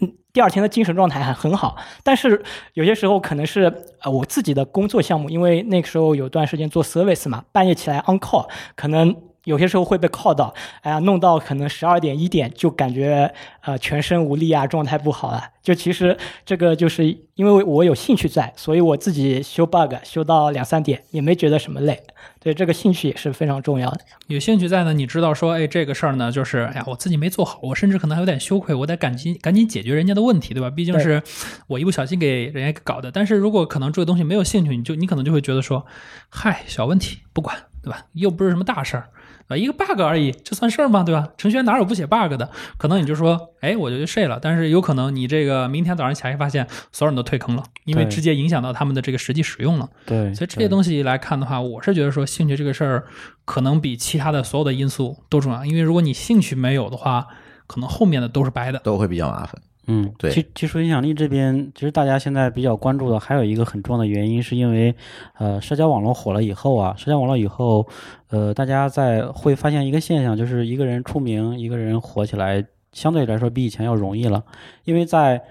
[0.00, 1.76] 嗯，第二天的精神状态还很好。
[2.02, 2.42] 但是
[2.74, 13.32] 有些时候可能是呃我自己的工作项目，因为那个时候有段时间做 service 嘛，半夜起来 on call，可能有些时候会被靠到，哎呀，弄到可能十二点一点就感觉
[13.62, 15.50] 呃全身无力啊，状态不好啊。
[15.62, 22.02] 就其实这个就是因为我有兴趣在，所以我自己修 bug 修到两三点也没觉得什么累。
[22.40, 24.00] 对，这个兴趣也是非常重要的。
[24.26, 30.68] 有兴趣在呢，你知道说，哎，这个事儿呢，就是哎呀，我自己没做好，我甚至可能还有点羞愧，我得赶紧赶紧解决人家的问题，对吧？
[30.68, 31.22] 毕竟是
[31.68, 33.12] 我一不小心给人家搞的。
[33.12, 35.86] 但是如果可能这个东西没有兴趣，你就你可能就会觉得说，
[36.28, 38.06] 嗨，小问题不管，对吧？
[38.14, 39.08] 又不是什么大事儿。
[39.52, 41.02] 啊，一个 bug 而已，这算事儿吗？
[41.04, 41.28] 对吧？
[41.36, 42.50] 程序员哪有不写 bug 的？
[42.78, 44.38] 可能你就说，哎，我就去睡了。
[44.40, 49.88] 但是有可能你这个明天早上起来发现，所有人都退坑了，因为直接影响到他们的这个实际使用了。
[50.06, 53.04] 对，所以这些东西来看的话，我是觉得说兴趣这个事儿，
[53.44, 55.64] 可能比其他的所有的因素都重要。
[55.64, 57.26] 因为如果你兴趣没有的话，
[57.66, 59.60] 可能后面的都是白的，都会比较麻烦。
[59.92, 64.94] 嗯，对技技术影响力这边，其实大家现在比较关注的还有一个很重要的原因，是因为，
[65.38, 67.86] 呃，社交网络火了以后啊，社交网络以后，
[68.30, 74.42] 呃，大家在会发现一个现象，就是一个人出名，一个人火起来，相对来说比以前要容易了，
[74.84, 75.42] 因为在。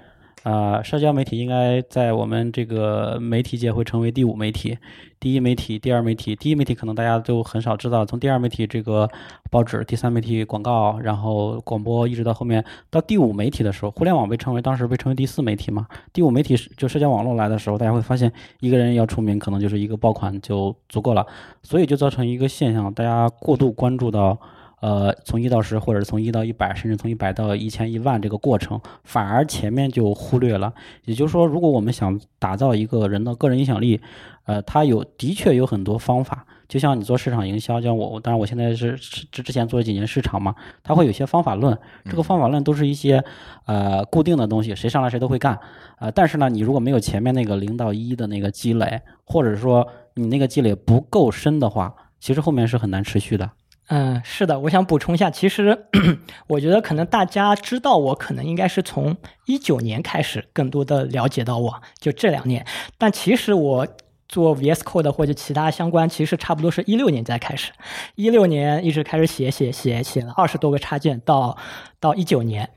[0.44, 4.76] 啊，社交媒体应该在我们这个媒体界会成为第五媒体，
[5.20, 6.36] 第一媒体、第二媒体。
[6.36, 9.08] 第一媒体可能大家都很少知道，从第二媒体这个
[9.52, 15.86] 报纸，第三媒体广告，然后广播，一直到后面到第五媒体的时候，互联网被称为当时被称为第四媒体嘛。
[16.12, 21.24] 第五媒体就社交网络来的时候，大家会发现一个人要出名，可能就是一个爆款就足够了，
[21.62, 24.40] 所以就造成一个现象，大家过度关注到。
[24.82, 30.74] 呃，从一到十，或者从一到一百，甚至从一百到一千、一万这个过程，反而前面就忽略了。
[31.06, 34.02] 也就是说，如果我们想打造一个人的个人影响力，
[34.46, 36.46] 呃，他有的确有很多方法。
[36.68, 41.78] 就像你做市场营销，像我，当然我现在是之之前做了几年市场嘛，他会有些方法论。
[42.06, 43.22] 这个方法论都是一些
[43.66, 45.60] 呃固定的东西，谁上来谁都会干。
[46.00, 53.52] 呃，但是呢，你如果没有前面那个零到一的那个积累，或者说你那个积累不够深的话，其实后面是很难持续的。
[53.94, 55.88] 嗯，是的，我想补充一下，其实
[56.48, 62.66] 我觉得可能大家知道我，可能应该是从一九年开始更多的了解到我，就这两年。
[62.98, 63.86] 但其实我
[64.30, 67.74] 做 VS Code 或者其他相关，其实差不多是一六年才开始，
[68.16, 71.58] 一六年一直开始写写写写了二十多个插件，到
[72.00, 72.70] 到一九年。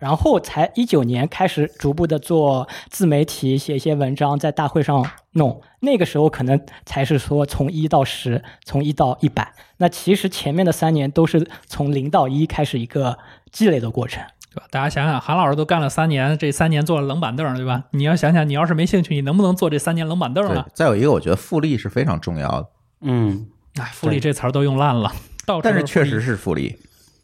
[0.00, 5.62] 然后才一九年开始逐步的做自媒体，写一些文章，在大会上弄。
[5.80, 9.52] 那个时候可能才是说从一到十，从一到一百。
[9.76, 13.18] 那其实前面的三年都是从零到一开始一个
[13.52, 14.22] 积累的过程，
[14.52, 14.66] 对吧？
[14.70, 17.84] 大家想想，韩老师都干了三年，这三年做了冷板凳，对吧？
[17.92, 20.66] 你要想想，你要是没兴趣，你能不能做这三年冷板凳呢？
[20.74, 22.68] 再有一个，我觉得复利是非常重要的。
[23.02, 23.46] 嗯，
[23.76, 25.12] 哎，复利这词儿都用烂了，
[25.62, 26.78] 但是确实是复利。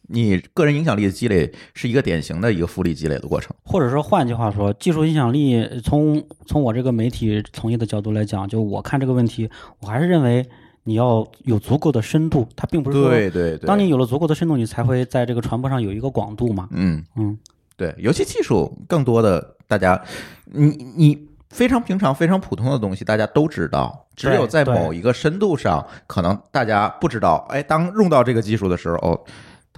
[0.08, 9.50] 你个人影响力的积累是一个典型的一个复利积累的过程，或者说换句话说，技术影响力从从我这个媒体从业的角度来讲，就我看这个问题，
[9.80, 10.46] 我还是认为
[10.84, 16.68] 你要有足够的深度，它并不是说对对对，当你有了足够的深度，你才会在这个传播上有一个广度嘛。
[16.70, 17.36] 嗯嗯，
[17.76, 20.00] 对，尤其技术更多的大家，
[20.44, 27.44] 你你非常平常、非常普通的东西，大家都知道，只有在某一个深度上，可能大家不知道。
[27.50, 29.20] 哎，当用到这个技术的时候，哦。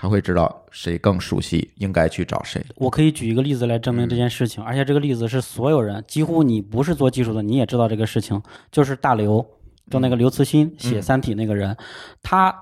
[0.01, 2.65] 他会知道谁更熟悉，应该去找谁。
[2.77, 8.41] 我可以举一个例子来证明这件事情，而且这个例子是所有人，几乎你不是做技术的，你也知道这个事情，
[8.71, 9.45] 就是大刘，
[9.91, 11.77] 就那个刘慈欣写《三体》那个人，
[12.23, 12.55] 他。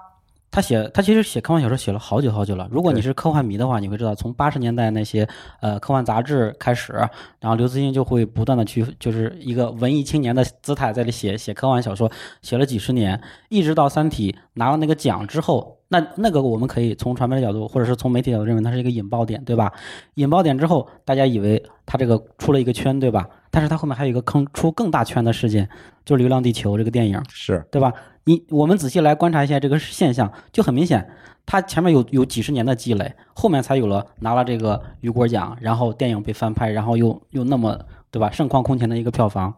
[0.56, 2.66] 他写，他其实写科幻小说写了好久好久了。
[2.70, 5.28] 如果你是科幻迷的话，你会知道，从八十年代那些
[5.60, 6.94] 呃科幻杂志开始，
[7.40, 19.70] 然后刘慈欣就会不断的去，就是一个文艺青年的姿态在这里写写科幻小说，写了几十年，一直到《三体》拿了那个奖之后，那那个我们可以从传媒的角度，或者是从媒体角度认为它是一个引爆点，对吧？
[20.14, 23.28] 引爆点之后，大家以为他这个出了一个圈，对吧？
[23.56, 25.66] 但是它后面还有一个坑出更大圈的事件，
[26.04, 27.90] 就是《流浪地球》这个电影，是对吧？
[28.24, 31.08] 你我们仔细来观察一下这个现象，就很明显，
[31.46, 37.80] 它前面有有几十年的积累，后面才有了拿了这个雨果奖，然后电影被翻拍，然后又又那么
[38.10, 39.54] 对吧，盛况空前的一个票房。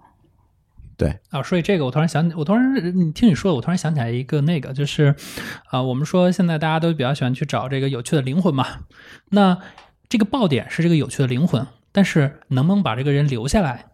[0.96, 5.16] 对啊，所以这个我突然想，我突然你听你说的，我突然想起来一个那个，就是
[5.70, 8.64] 啊，我们说现在大家都比较喜欢去找这个有趣的灵魂嘛，
[9.30, 9.58] 那
[10.08, 13.86] 这个爆点是这个有趣的灵魂，但是能不能把这个人留下来，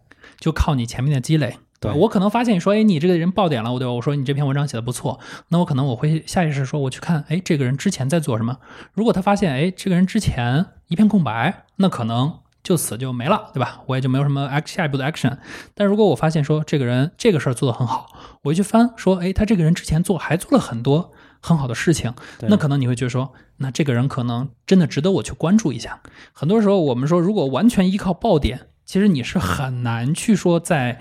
[0.44, 1.56] 就靠你前面的积累。
[1.80, 3.94] 对我可能发现你说，哎，你这个人爆点了，我对吧？
[3.94, 5.18] 我说你这篇文章写的不错，
[5.48, 8.58] 那我可能我会下意识说，我去看，哎，这个人之前在做什么？
[8.92, 13.80] 如果他发现，哎，这个人之前一片空白，那可能就此就没了，对吧？
[13.86, 15.38] 我也就没有什么 act 下一步的 action。
[15.74, 18.10] 但如果我发现说这个人这个事儿做得很好，
[18.42, 26.00] 我一去翻说，哎，他这个人之前做还做了很多很好的事情，那可能你会觉得说，那这个人可能真的值得我去关注一下。
[26.32, 31.00] 很多时候我们说，如果完全依靠爆点，其实你是很难去说在。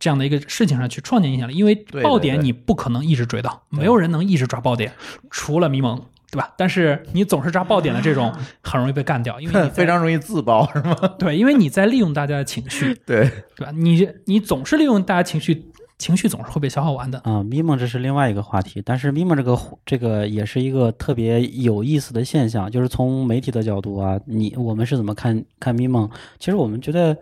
[0.00, 4.92] 这样的一个事情上去创建影响力，因为爆点你不可能一直追到，没有人能一直抓爆点，
[5.28, 6.00] 除了迷蒙。
[6.30, 6.52] 对吧？
[6.56, 8.32] 但是你总是抓爆点的这种，
[8.62, 10.94] 很容易被干掉，因为你 非常容易自爆， 是吗？
[11.18, 13.72] 对，因为你在利用大家的情绪，对，对吧？
[13.74, 15.66] 你你总是利用大家情绪，
[15.98, 17.18] 情绪总是会被消耗完的。
[17.24, 26.08] 啊、咪蒙这是另外一个话题，但是咪蒙这个这个也是一个特别有意思的现象，就是从媒体的角度啊，你我们是怎么看看咪蒙？
[26.38, 27.16] 其实我们觉得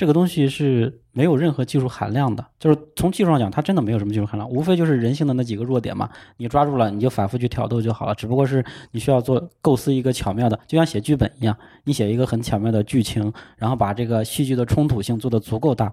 [0.00, 8.14] 这个东西是没有任何技术含量的，就是从技术上讲，它真的没有什么技术含量，无非就是人性的那几个弱点嘛，你抓住了，你就反复去挑逗就好了。
[8.14, 15.92] 只不过是你需要做构思一个巧妙的，就像写剧本一样，你写一个很巧妙的剧情，然后把这个戏剧的冲突性做得足够大，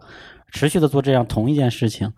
[0.54, 2.14] 持续的做这样同一件事情。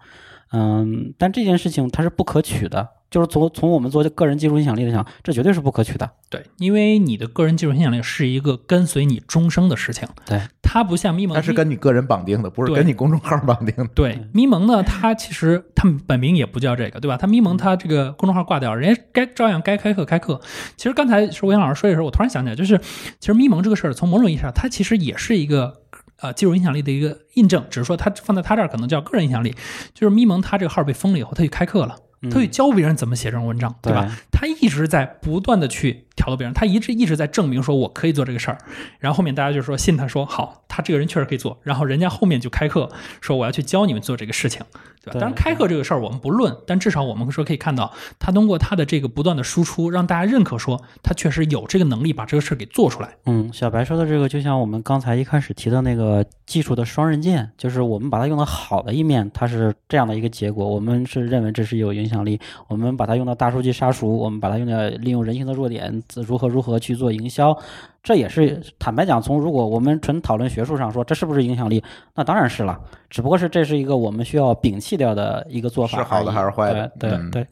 [0.52, 6.10] 嗯，但这件事情它是不可取的，就是从从我们做个人技术影响力来讲，这绝对是不可取的。
[6.30, 13.88] 对，因为你的个人技术影响力是一个跟随你终生的事情，对，它不像咪蒙，它是跟你个人绑定的，不是跟你公众号绑定的。
[13.94, 17.18] 对咪蒙呢，它其实它本名也不叫这个，对吧？
[17.18, 20.40] 它咪蒙它这个公众号挂掉，人家该照样该开课开课。
[20.78, 22.78] 其实刚才是魏阳老师说的时候，我突然想起来，就是
[23.20, 25.76] 其实咪蒙这个事儿，从某种意义上，它其实也是一个。
[26.22, 29.56] 呃，技术影响力的一个印证，只是说他放在他这儿可能叫个人影响力。
[29.94, 31.96] 就是咪蒙，他这个号被封了以后，他去开课了，
[32.30, 34.18] 他去教别人怎么写这种文章，对吧？
[34.32, 38.58] 他一直在不断的去挑逗别人，他一直一直在证明说我可以做这个事儿。
[39.00, 41.58] 然后后面大家就说信他说好，他这个人确实可以做。
[41.64, 42.90] 然后人家后面就开课
[43.22, 44.62] 说我要去教你们做这个事情，
[45.02, 45.14] 对吧？
[45.14, 53.16] 对当然开课这个事儿我们不论，但至少我们说可以看到他通过他的这个不断的输出，让大家认可说他确实有这个能力把这个事儿给做出来。
[53.26, 67.58] 嗯，小白说的这个，就像我们刚才一开始提的那个技术的双刃剑，就是我们把它用到好的一面，它是这样的一个结果，我们是认为这是有影响力；我们把它用到大数据杀熟，我们把它用到利用人性的弱点，如何如何去做营销，
[68.04, 71.84] 这也是坦白讲，从如果我们纯讨论学术上说这是不是影响力，
[72.16, 72.80] 那当然是了，
[73.10, 77.48] 只不过是这是一个我们需要摒弃掉的一个做法，是好的还是坏的对对嗯对。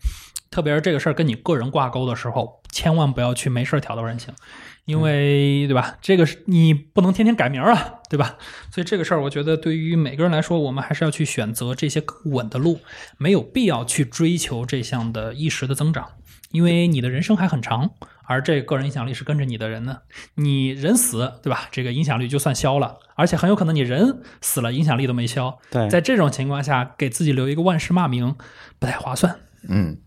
[0.50, 4.34] 特别是这个事儿跟你个人挂钩的时候，千万不要去没事儿挑逗人情，
[4.86, 5.98] 因为对吧？
[6.02, 8.38] 这个是你不能天天改名儿啊，对吧？
[8.72, 12.80] 所以这个事儿，我觉得对于每个人来说，我们还是要去选择这些更稳的路，
[13.18, 16.08] 没有必要去追求这项的一时的增长，
[16.52, 17.92] 因为你的人生还很长，
[18.28, 19.98] 而这个人影响力是跟着你的人呢。
[20.36, 21.68] 你人死，对吧？
[21.72, 25.58] 这个影响力就算消了，而且很有可能你人死了，影响力都没消。
[25.72, 28.36] 对在这种情况下，给自己留一个万世骂名，
[28.78, 29.36] 不太划算。
[29.70, 29.98] 嗯，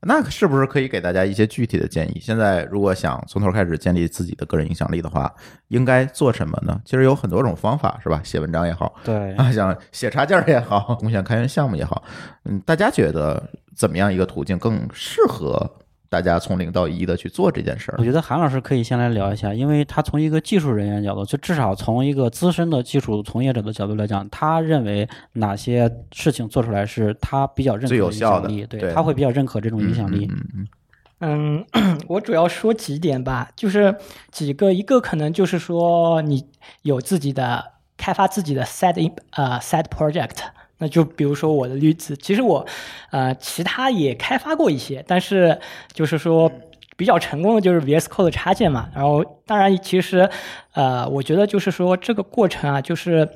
[0.00, 2.20] 那是不是可以给大家一些具体的建议？
[2.20, 5.34] 现在如果想从头开始建立自己的个人影响力的话，
[5.68, 6.80] 应该做什么呢？
[6.84, 8.20] 其实有很多种方法，是吧？
[8.22, 12.04] 写文章也好，对啊，像写插件儿也好， 贡献开源项目也好，
[12.44, 15.78] 嗯，大家觉得怎么样一个途径更适合
[16.08, 18.04] 大家从零到一的去做这件事儿我？
[18.04, 30.26] 觉得韩老师可以先来聊一下，因为他从一个技术人员角度，就至少从一个资深的技术从业者的角度来讲，他认为哪些事情做出来是他比较认可最有影响力，对对他会比较认可这种影响力。
[30.30, 33.96] 嗯嗯嗯嗯， 我主要说几点吧，就是
[34.30, 36.46] 几个，一个可能就是说你
[36.82, 40.36] 有自己的开发自己的 side in 呃 side project，
[40.78, 42.66] 那就比如说我的例子，其实我
[43.10, 45.58] 呃其他也开发过一些，但是
[45.92, 46.50] 就是说
[46.96, 50.28] 比较成功的就是 VS Code 的插件嘛，然后当然其实
[50.72, 53.28] 呃我觉得就是说这个过程啊，就是。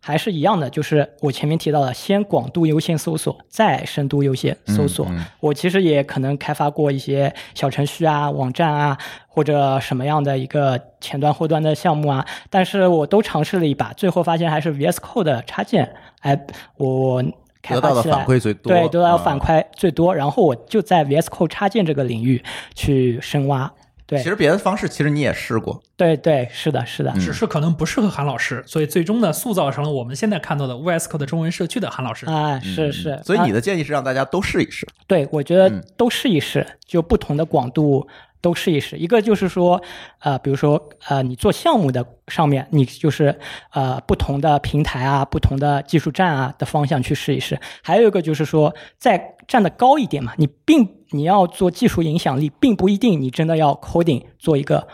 [0.00, 5.04] 还是一样的，就是我前面提到的，先广度优先搜索，再深度优先搜索。
[5.06, 8.96] 嗯嗯我其实也可能开发过一些小程序啊、网站啊，
[9.26, 16.38] 或者什么样的一个前端后端的项目啊，但是我都尝试了一把，最后发现还是 VS Code 的插件，哎，
[16.76, 17.22] 我
[17.62, 22.42] 开得到的发起来反馈最多，对，得到啊反馈最多，然后我就在 VS Code 插件这个领域
[22.74, 23.72] 去深挖。
[24.06, 32.24] 对其，实别的方式其实你也试过，对对，是的，是的，嗯只是可能不适合韩老师，所以最终呢，塑造成了我们现在看到的 VS Code 中文社区的韩老师。
[32.24, 34.88] 啊，是是，嗯所以啊你的建议是让大家都试一试。
[35.06, 38.08] 对，我觉得嗯都试一试，就不同的广度
[38.40, 38.96] 都试一试。
[38.96, 39.80] 一个就是说，
[40.20, 43.38] 呃，比如说，呃，你做项目的上面，你就是
[43.72, 47.58] 呃不同的平台啊、不同的技术站啊的方向去试一试。
[47.82, 54.86] 还有一个就是说，再站得高一点嘛，你并你要做技术影响力，并不一定你真的要 coding 做一个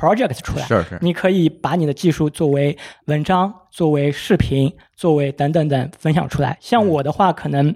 [0.00, 0.64] project 出来。
[0.64, 2.76] 是是，你可以把你的技术作为
[3.06, 6.56] 文章、作为视频、作为等等等分享出来。
[6.60, 7.74] 像我的话，可能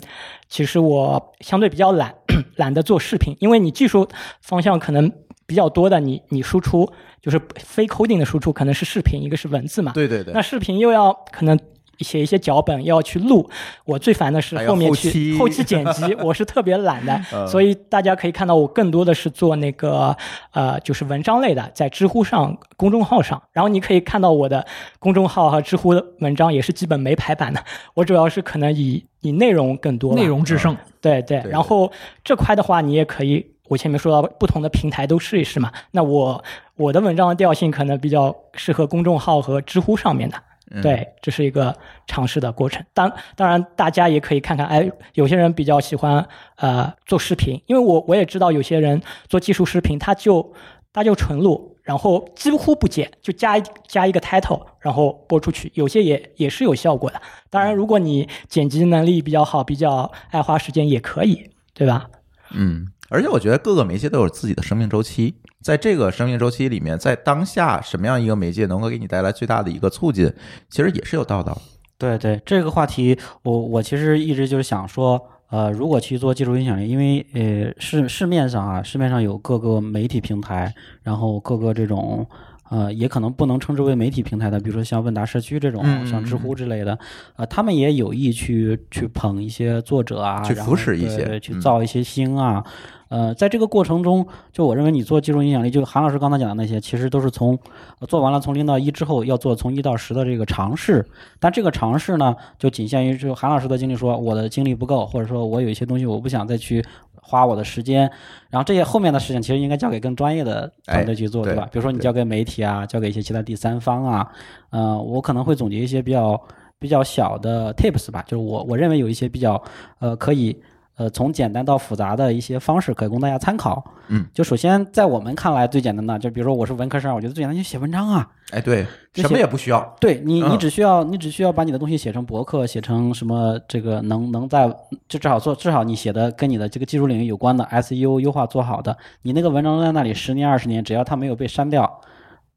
[0.49, 2.15] 其实我相对比较懒，
[2.57, 4.09] 懒得做视频，因为你技术
[4.41, 5.13] 方向可能
[5.47, 9.93] 比较多的，你你输出就是非 coding 的输出，可能是视频，一个是文字嘛。
[9.93, 11.59] 对对对那，视频又要可能
[12.01, 13.49] 写一些脚本要去录，
[13.85, 17.47] 我最烦的是后面去 后期剪辑，我是特别懒的， 嗯。
[17.47, 20.17] 所以大家可以看到我更多的是做那个
[20.53, 24.67] 呃就是文章类的，在知乎上公众号上，然后你可以看到我的
[24.99, 27.63] 公众号和知乎的文章也是基本没排版的，
[27.95, 30.77] 我主要是可能以以内容更多，内容制胜。
[31.01, 31.51] 对对，对。
[31.51, 31.91] 然后
[32.23, 35.71] 这块的话，你也可以，我前面说到不同的平台都试一试嘛。
[35.93, 36.43] 那我
[36.77, 40.37] 我的文章的调性可能比较适合公众号和知乎上面的，
[40.71, 42.85] 嗯对，这是一个尝试的过程。
[42.95, 50.55] 当当然，大家也可以看看，哎，有些人比较喜欢呃做视频，因为我我也知道有些人做技术视频，他就
[50.93, 57.21] 他就纯录，然后几乎不剪，就加一加一个 title，然后播出去，有些也也是有效果的。
[57.51, 62.09] 当然，如果你剪辑能力比较好，比较爱花时间，也可以，对吧？
[62.57, 70.33] 嗯，而且我觉得各个媒介都有自己的生命周期，在这个生命周期里面，在当下什么样一个媒介能够给你带来最大的一个促进，
[70.71, 71.57] 其实也是有道道。
[71.99, 82.27] 对对，这个话题我我其实一直就是想说，呃，如果去做技术影响力，因为呃市市面上啊，市面上有各个媒体平台，然后各个这种。
[82.75, 86.99] 呃，也可能不能称之为媒体平台的，比如说像问答社区这种，像知乎之类的，
[87.37, 92.65] 呃，他们也有意去去捧一些作者啊，去扶持一些去嗯造一些星啊。
[93.11, 97.57] 呃，在这个过程中，就我认为你做技术影响力，就韩老师刚才讲的那些，其实都是从
[98.01, 101.07] 呃做完了从零到一之后，要做从一到十的这个尝试。
[101.39, 106.85] 但这个尝试呢，就仅限于就韩老师的经历说，我的精力不够，或者说我有一些东西我不想再去
[107.25, 108.03] 花我的时间。
[108.51, 111.69] 然后这些后面的事情，其实应该交给更专业的团队去做，哎对吧？
[111.73, 114.31] 比如说你交给媒体啊，交给一些其他第三方啊，
[114.71, 116.41] 呃，我可能会总结一些比较
[116.79, 119.61] 比较小的 tips 吧，就是我我认为有一些比较
[119.99, 120.57] 呃可以。
[120.97, 123.83] 呃，从简单到复杂的一些方式可以供大家参考。
[124.09, 128.31] 嗯，就首先在我们看来最简单的，就比如说我是文科生，我觉得最简单就写文章啊。
[128.51, 129.97] 哎，对，什么也不需要。
[129.99, 134.69] 对你，你嗯只需要你只需要把你的东西写成博客，写成什么这个能能在
[135.09, 142.01] 就至少做至少你写的跟你的这个技术领域有关的 SEO 优化做好的，你那个文章在那里十年二十年，只要它没有被删掉，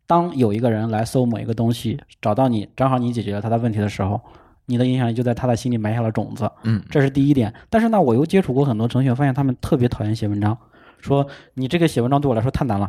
[0.06, 4.22] 当有一个人来搜某一个东西，找到你，正好你解决了他的问题的时候，
[4.68, 6.50] 你的影响力就在他的心里埋下了种子。
[6.64, 7.54] 嗯，这是第一点。
[7.70, 10.56] 但是呢，我又接触过很多程序员，发现他们特别讨厌写文章，
[11.02, 12.88] 说你这个写文章对我来说太难了，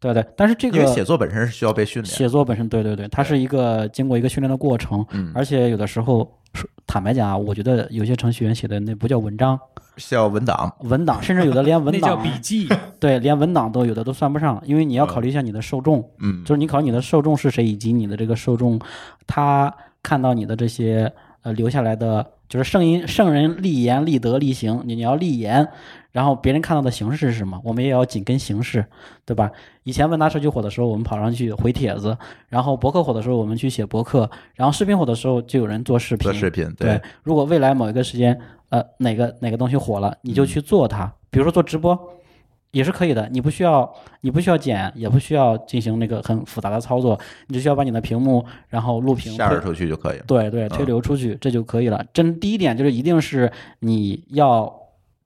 [0.00, 0.26] 对不对？
[0.36, 2.14] 但是这个因为写作本身是需要被训练。
[2.14, 6.18] 写作本身，对对对，它是一个经过一个训练的过程，嗯，而且有的时候，
[6.54, 9.58] 说坦白讲啊，我觉得有些程序员写的那不叫文章，
[9.96, 10.72] 叫文档。
[10.80, 12.68] 文档，甚至有的连文 那叫档，笔记。
[13.00, 18.80] 对，连文档都有的都算不上，因为你要考虑一下你的受众，嗯，就是你考虑你的受众是谁，以及你的这个受众，
[19.26, 19.74] 他
[20.06, 25.66] 看到你的这些呃留下来的，就是圣因圣人立言立德立行，你你要立言，
[26.12, 28.86] 然后别人看到的形式是什么，我们也要紧跟形式，
[29.24, 29.50] 对吧？
[29.82, 32.16] 以前问答社区火的时候，我们跑上去回帖子，
[32.48, 36.30] 然后博客火的时候，我们去写博客，然后视频火的时候，就有人做视频。
[36.30, 38.38] 做视频，对，如果未来某一个时间，
[38.68, 41.98] 呃，哪个哪个东西火了，你就去做它，比如说做直播。
[42.76, 50.24] 也是可以的，你不需要，你不需要剪，也不需要进行那个很复杂的操作，你只需要把你的屏幕，然后录屏出去就可以了。
[50.26, 52.04] 对对，推嗯流出去、这就可以了。
[52.12, 54.70] 真第一点就是一定是你要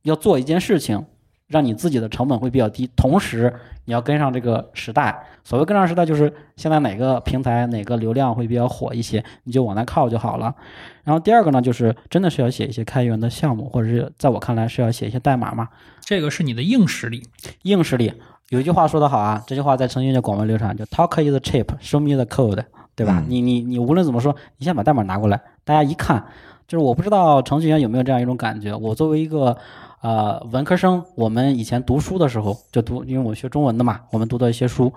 [0.02, 1.04] 要做一件事情，
[1.50, 3.52] 让你自己的成本会比较低，同时
[3.84, 5.26] 你要跟上这个时代。
[5.42, 10.54] 所谓跟上时代，就是现在哪个平台哪个流量会比较火一些，你就往那靠就好了。
[11.02, 15.68] 然后第二个呢，就是真的是要写一些开源的项目，或者是在我看来是要写一些代码嘛。
[16.00, 17.26] 这个是你的硬实力。
[17.62, 18.12] 硬实力
[18.50, 22.62] 有一句话说得好啊，这句话在程序员界广为流传，就 “talk is cheap, show me the code”，
[22.94, 23.18] 对吧？
[23.18, 26.22] 嗯你你你无论怎么说，你先把代码拿过来，大家一看，
[26.68, 28.74] 就是我不知道程序员有没有这样一种感觉。
[28.74, 29.56] 我作为一个
[30.00, 34.92] 呃文科生，我们以前读书的时候就读，因为我学中文的嘛，我们读的一些书。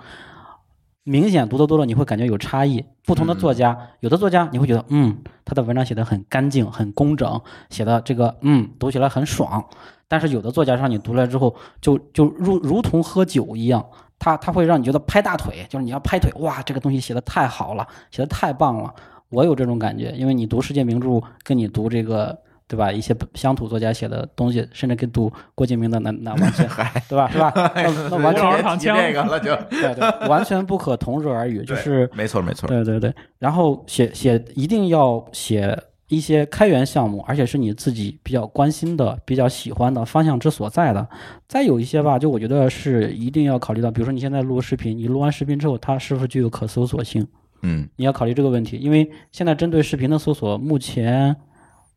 [1.05, 2.81] 明显读的多了，你会感觉有差异。
[3.05, 9.61] 不同的作家，有的作家你会觉得，嗯，他的文章写的很干净、很工整，写的这个，嗯，读起来很爽。
[10.07, 13.85] 但是有的作家让你读来之后，就就如如同喝酒一样，
[14.17, 18.93] 他他会让你觉得拍大腿，就是你要拍腿，哇，这个东西写的太好了，写的太棒了。
[19.27, 22.39] 我有这种感觉，因为你读世界名著，跟你读这个，
[22.73, 22.91] 对吧？
[22.91, 26.67] 一些乡土作家写的东西，甚至跟读郭敬明的那那完全，
[27.07, 27.29] 对吧？
[27.29, 27.53] 是吧？
[27.75, 32.67] 那那完全躺枪这个了就， 对对，完全不可同日而语，就是没错没错。
[32.67, 41.07] 对对对，然后写写一定要写一些开源项目，而且是你自己比较关心的、比较喜欢的方向之所在的。
[41.47, 47.27] 再有一些吧，就我觉得是一定要考虑到，比如说你现在录视频，你录完视频之后，它是不是具有可搜索性？
[47.61, 51.35] 嗯你要考虑这个问题，因为现在针对视频的搜索，目前。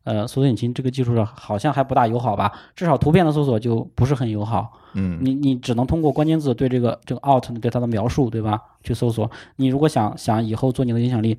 [0.06, 2.52] 呃，搜索引擎这个技术上好像还不大友好吧？
[2.76, 4.70] 至少图片的搜索就不是很友好。
[4.94, 8.62] 嗯，你你只能通过关键字对这个这个 out 对它的描述，对吧？
[8.84, 9.28] 去搜索。
[9.56, 11.36] 你如果想想以后做你的影响力，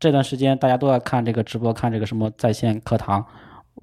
[0.00, 3.24] 这段时间大家都在看这个直播，看这个什么在线课堂，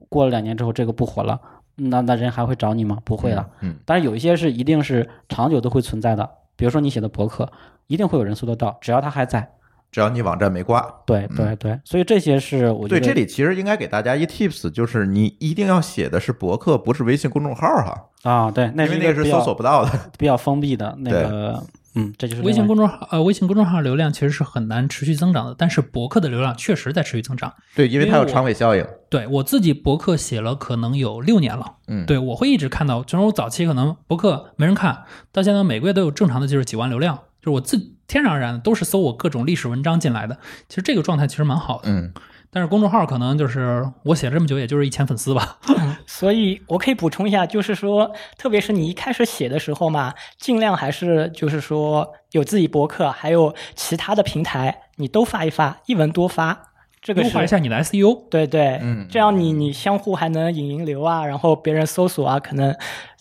[0.10, 1.40] 过了两年之后这个不火了，
[1.76, 3.00] 那那人还会找你吗？
[3.06, 3.50] 不会了。
[3.62, 7.50] 嗯，但是有一些是一定是长久都会存在的，比如说你写的博客，
[7.88, 9.54] 一定会有人搜得到，只要它还在。
[9.92, 10.86] 只要你网站没挂。
[11.06, 19.92] 对对对，所以这些是我觉对，得这里其实应该给大家一 tips，就是你一定要写的是博客，不是微信公众号哈，啊，对，那因为那个是搜索不到的。
[20.18, 21.64] 比较封闭的那个，
[21.96, 27.52] 嗯，这就是微信公众号呃，微信公众号流量其实是很难持续增长的，但是博客的流量确实在持续增长。
[27.76, 28.86] 对，因为它有长尾效应。
[29.10, 40.38] 对我自己博客写了可能有六年了，嗯，对我会一直看到，就是我早期可能博客没人看，到现在每个月都有正常的就是几万流量，就是我自天然而然的都是搜我各种历史文章进来的，
[40.70, 41.90] 其实这个状态其实蛮好的。
[41.90, 42.14] 嗯，
[42.50, 45.58] 但是公众号可能就是我写了这么久，也就是一千粉丝吧。
[46.06, 58.30] 所以我可以补充一下，就是说，特别是你一开始写的时候嘛，尽量还是就是说有自己博客，还有其他的平台，你都发一发，一文多发，这个是优化一下你的 E SEO。
[58.30, 62.74] 对对，嗯这样你你相互还能引引流啊，然后别人搜索啊，可能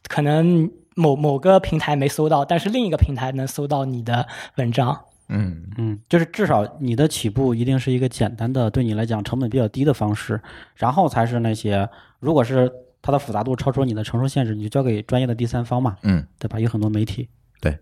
[0.08, 4.26] 可能某某个平台没搜到，但是另一个平台能搜到你的
[4.56, 5.04] 文章。
[5.28, 10.40] 嗯，嗯，就是至少你的起步一定是一个简单的，对你来讲成本比较低的方式，
[10.74, 11.88] 然后才是那些，
[12.20, 12.72] 如果是
[13.02, 16.58] 它的复杂度超出你的承受限制，你就交给专业的第三方嘛，嗯，对吧？
[16.58, 17.28] 有很多媒体，
[17.60, 17.78] 对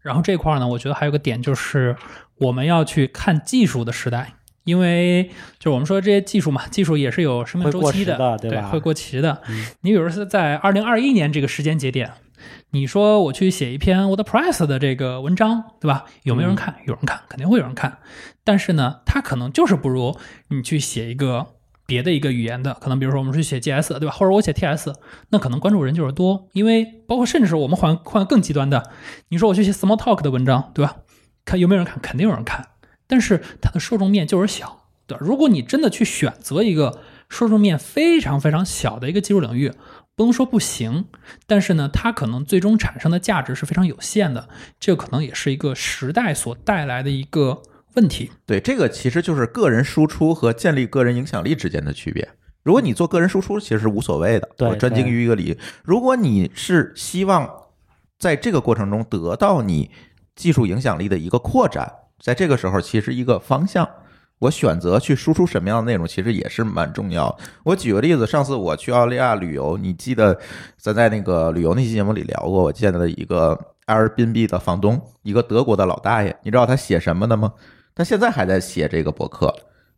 [0.00, 1.96] 然后这块儿呢，我觉得还有个点就是
[2.38, 4.34] 我们要去看技术的时代，
[4.64, 5.24] 因为
[5.58, 9.42] 就是我们说这些技术嘛，技术也是有生命周期的对吧会过期的。
[9.48, 12.12] 嗯你比如说在二零二一年这个时间节点，
[12.70, 16.04] 你说我去写一篇 WordPress 的这个文章，对吧？
[16.22, 16.76] 有没有人看？
[16.86, 17.98] 有人看，肯定会有人看。
[18.44, 20.16] 但是呢，它可能就是不如
[20.48, 21.46] 你去写一个
[21.86, 24.14] 别的一个语言的，可能比如说我们去写 GS，对吧？
[24.14, 24.94] 或者我写 TS，
[25.30, 28.90] 那可能关注人就是多，因为包括甚至是我们换换更极端的，
[29.28, 30.96] 你说我去写 Small Talk 的文章，对吧？
[31.44, 32.66] 看有没有人看，肯定有人看，
[33.12, 35.22] 但是它的受众面就是小，对吧？
[35.22, 39.70] 如果你真的去选择一个受众面非常非常小的一个技术领域，
[40.16, 41.04] 不能说不行，
[41.46, 44.48] 但是呢，它可能最终产生的价值是非常有限的，
[44.80, 47.60] 这个可能也是一个时代所带来的一个
[47.96, 48.30] 问题。
[48.46, 52.30] 对，这个其实就是个人输出和建立个人影响力之间的区别。
[52.62, 55.58] 如果你做个人输出，其实是无所谓的，对我专精于一个领域。
[55.84, 57.46] 如果你是希望
[58.18, 59.90] 在这个过程中得到你
[60.34, 61.92] 技术影响力的一个扩展，
[62.22, 63.88] 在这个时候，其实一个方向，
[64.38, 67.36] 我选择去输出什么样的内容，其实也是蛮重要。
[67.64, 70.38] 我举个例子，上次我去澳大利亚旅游，你记得
[70.76, 77.52] 咱在那个旅游那期节目里聊过，我见到的一个 Airbnb 的房东，一个德国的老大爷，你知道他写什么的吗？
[77.94, 79.52] 他现在还在写这个博客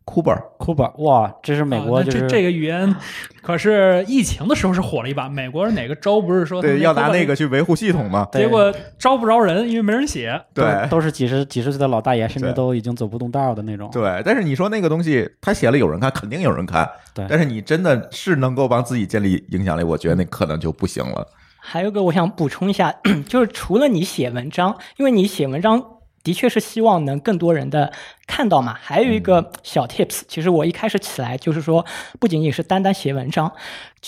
[0.05, 2.95] 库巴，哇，这是美国这这个语言，
[3.41, 5.27] 可是疫情的时候是火了一把。
[5.27, 8.27] 美国哪个州不是说对，要拿那个，去维护系统嘛？
[8.31, 10.39] 结果招不着人，因为没人写。
[10.53, 13.89] 对都是几十几十岁的老大爷，甚至都已经走不动道的那种。
[13.91, 16.87] 对，但是你说那个东西，他写了有人看，肯定有人看。
[17.13, 21.27] 对但是你真的是能够帮自己建立影响力，我觉得那可能就不行了。
[21.59, 22.93] 还有个我想补充一下，
[23.27, 25.83] 就是除了你写文章，因为你写文章
[26.25, 27.93] 的确是希望能更多人的
[28.27, 28.75] 看到嘛。
[28.77, 31.85] 还有一个小 tips，其实我一开始起来就是说，
[32.19, 33.53] 不仅仅是单单写文章，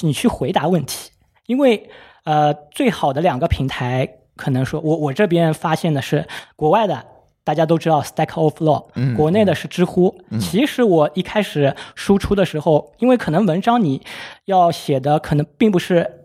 [0.01, 1.11] 你去回答问题，
[1.45, 1.89] 因为
[2.25, 7.05] 呃，最好的两个平台，可能说我我这边发现的是国外的。
[7.47, 10.19] 大家都知道 Stack Overflow，嗯国内的是知乎。
[10.37, 14.01] 其实我一开始输出的时候，因为可能文章你
[14.43, 16.16] 要写的可能并不是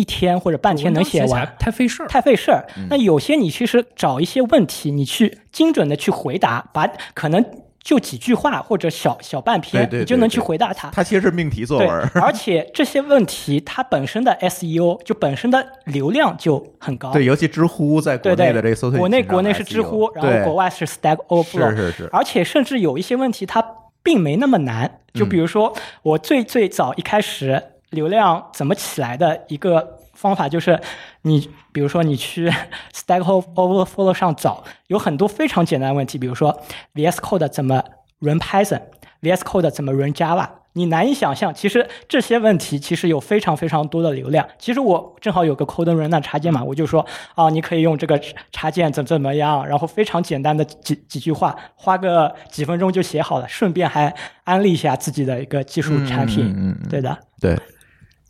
[0.00, 2.08] 一天或者半天能写完太费事儿。
[2.08, 2.66] 太费事儿。
[2.76, 7.44] 嗯那有些你其实找一些问题，你去精准的去回答，把可能
[7.82, 10.90] 就几句话或者小小半篇，你就能去回答它。
[10.90, 17.12] 它其实是命题作文，，而且这些问题它本身的 SEO 就本身的流量就很高。
[17.14, 23.64] 对，尤其知乎在国内的这个搜索引擎国内国内是知乎，然后国外是 Stack Overflow，是是是，而且甚至有一些问题它
[24.02, 30.80] 并没那么难，就嗯比如说我最最早一开始流量怎么起来的一个方法就是，
[31.22, 32.50] 你比如说你去
[32.94, 36.62] Stack Overflow 上找，有很多非常简单的问题，比如说
[36.94, 37.82] VS Code 怎么
[38.20, 40.48] run Python，VS Code 怎么 run Java。
[40.74, 44.46] 你难以想象，其实这些问题其实有非常非常多的流量。
[44.56, 48.20] 其实我正好有个 Code Run 插件嘛，我就说啊，你可以用这个
[48.52, 54.14] 插件怎么怎么样，然后非常简单的几几句话，花个几分钟就写好了，顺便还
[54.44, 56.54] 安利一下自己的一个技术产品。
[56.56, 57.58] 嗯对的，对，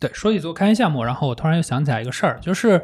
[0.01, 2.81] 对，说起做开源项目，然后我突然又想起来一个事儿，就是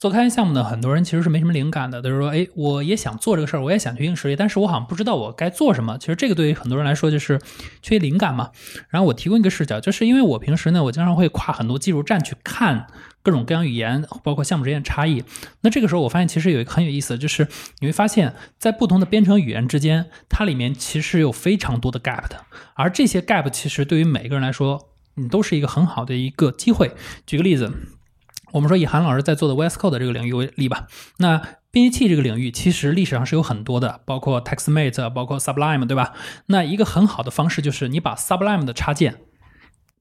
[0.00, 5.96] 做开源项目呢，很多人其实是没什么灵感的，就是说，哎，我也想做这个事儿，我也想去硬实力，但是我好像不知道我该做什么。
[5.96, 7.40] 其实这个对于很多人来说就是
[7.82, 8.50] 缺灵感嘛。
[8.88, 12.88] 然后我提供一个视角，就是因为我平时呢，我经常会跨很多技术站去看
[13.22, 15.22] 各种各样语言，包括项目之间的差异。
[15.60, 17.46] 那这个时候我发现其实有一个很有意思，就是
[17.78, 22.44] 你会发现在不同的编程语言之间，它里面其实有非常多的 gap 的，
[22.74, 24.88] 而这些 gap 其实对于每个人来说。
[25.16, 26.92] 你都是一个很好的一个机会。
[27.26, 27.72] 举个例子，
[28.52, 30.86] 我们说以韩老师在做的 VS Code 这个领域为例吧。
[31.18, 36.14] 那编辑器这个领域其实历史上是有很多的，包括 TextMate，包括 Sublime，对吧？
[36.46, 39.22] 那一个很好的方式就是你把 Sublime 的插件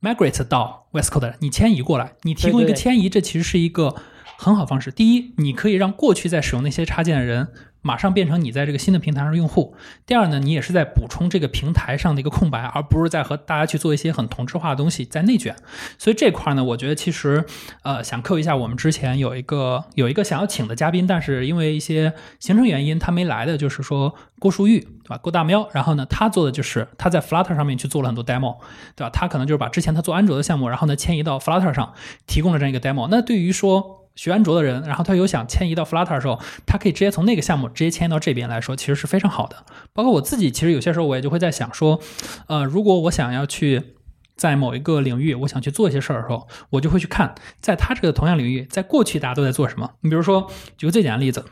[0.01, 3.95] migrate 到 VS Code，你迁移过来，你提供一个迁移，这其实是一个
[4.38, 4.91] 很好方式。
[4.91, 7.49] 第一，你可以让过去在使用那些插件的人。
[7.86, 9.76] 马上变成你在这个新的平台上用户。
[10.08, 15.56] 第二呢，你也是在补充这个平台上的一个空白，而不是在和大家去做一些很同质化的东西在内卷。
[16.00, 17.46] 所以这块呢，我觉得其实
[17.84, 25.20] 呃想扣一下，我们之前有一个有一个想要请的嘉宾，但是因为一些行程原因他没来的，就是说郭书玉，对吧？
[25.20, 25.70] 郭大喵。
[25.72, 28.58] 然后呢，他做的就是他在 Flutter 上面去做了很多 demo，
[28.96, 29.12] 对吧？
[29.14, 31.94] 他可能就是把之前他做安卓的项目，然后呢迁移到 Flutter 上，
[32.26, 33.08] 提供了这样一个 demo。
[33.12, 39.66] 那对于说学安卓的人，然后他有想迁移到 Flutter 的时候，他可以直接从那个项目直接迁移到这边来说，其实是非常好的。
[39.93, 41.99] 包括我自己，其实有些时候我也就会在想说，
[42.47, 43.95] 呃，如果我想要去
[44.36, 49.91] 在某一个领域，我想去做一些事儿的时候，我就会去看，在他这个同样领域，在过去大家都在做什么。
[50.01, 51.45] 你比如说，举个最简单的例子。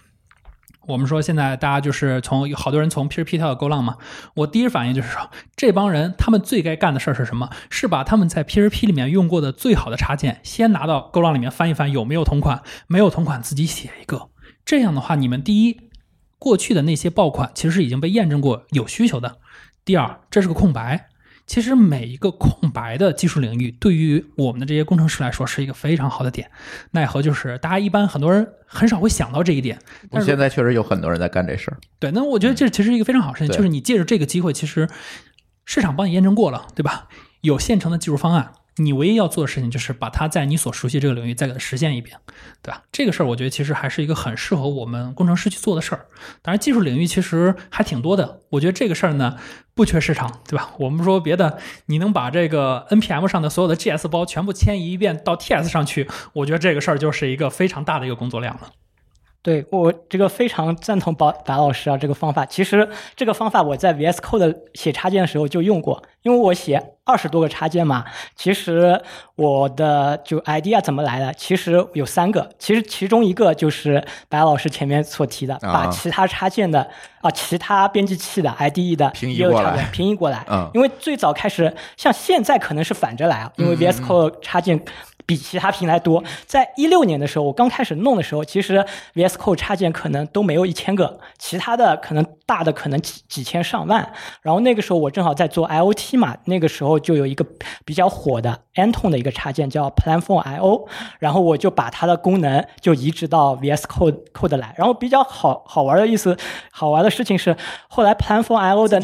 [0.87, 3.97] 我们说现在大家就是从有好多人从 P2P 跳到 Go 浪嘛，
[4.35, 7.49] 我第一反应就是说，这帮人他们最该干的事儿是什么？
[7.69, 12.61] 是把他们在 P2P 里面用过的最好的插件先拿到 Go 浪里面翻一翻，有没有同款？
[12.87, 14.29] 没有同款自己写一个。
[14.65, 15.79] 这样的话，你们第一，
[16.37, 19.37] 过去的那些爆款其实已经被验证过有需求的；
[19.85, 21.07] 第二，这是个空白。
[21.45, 26.49] 其实每一个空白的技术领域，对于我们的这些工程师来说，是一个非常好的点。
[26.91, 29.77] 奈何就是大家一般很多人很少会想到这一点。
[30.09, 31.77] 我现在确实有很多人在干这事儿。
[31.99, 34.87] 对，那我觉得这其实是一个非常好的事情，就是你借着这个机会，其实
[35.65, 37.07] 市场帮你验证过了，对吧？
[37.41, 38.53] 有现成的技术方案。
[38.77, 42.17] 你唯一要做的事情就是把它在你所熟悉这个领域再给它实现一遍，
[42.61, 42.83] 对吧？
[42.91, 46.07] 这个事儿我觉得其实还是一个很适合我们工程师去做的事儿。
[46.41, 48.41] 当然，技术领域其实还挺多的。
[48.49, 49.37] 我觉得这个事儿呢
[49.75, 50.71] 不缺市场，对吧？
[50.79, 58.71] 我们说别的，你能把这个 npm 上的所有的 GS 包全部迁移一遍到 TS 上去，我觉得这个事儿就是一个非常大的一个工作量了。
[59.43, 68.05] 对我这个非常赞同白白老师啊，这个方法其实这个方法我在 VS Code 写插件的时候就用过，因为我写二十多个插件嘛。
[68.37, 69.01] 其实
[69.35, 71.33] 我的就 idea 怎么来的？
[71.33, 76.89] 其实有三个，其实其中一个就是白老师前面所提的，把其他插件的
[77.19, 80.45] 啊其他编辑器的 IDE 的平移过来，平移过来。
[80.49, 84.79] 嗯，因为最早开始像现在可能是反着来啊，因为 VS Code 插件。
[85.25, 86.23] 比其他平台多。
[86.45, 94.11] 在一六年的时候，我刚开始弄的时候，其实 VS Code 插件可能都没有一千个，其他的可能大的可能几几千上万。
[94.41, 97.45] 然后那个时候我正好在做 IOT 嘛，那个时候就有一个
[97.85, 100.87] 比较火的 Anton 的一个插件叫 Platform I/O，
[101.19, 104.75] 然后我就把它的功能就移植到 VS Code Code 来。
[104.77, 106.35] 然后比较好好玩的意思，
[106.71, 107.55] 好玩的事情是，
[107.87, 108.99] 后来 Platform I/O 的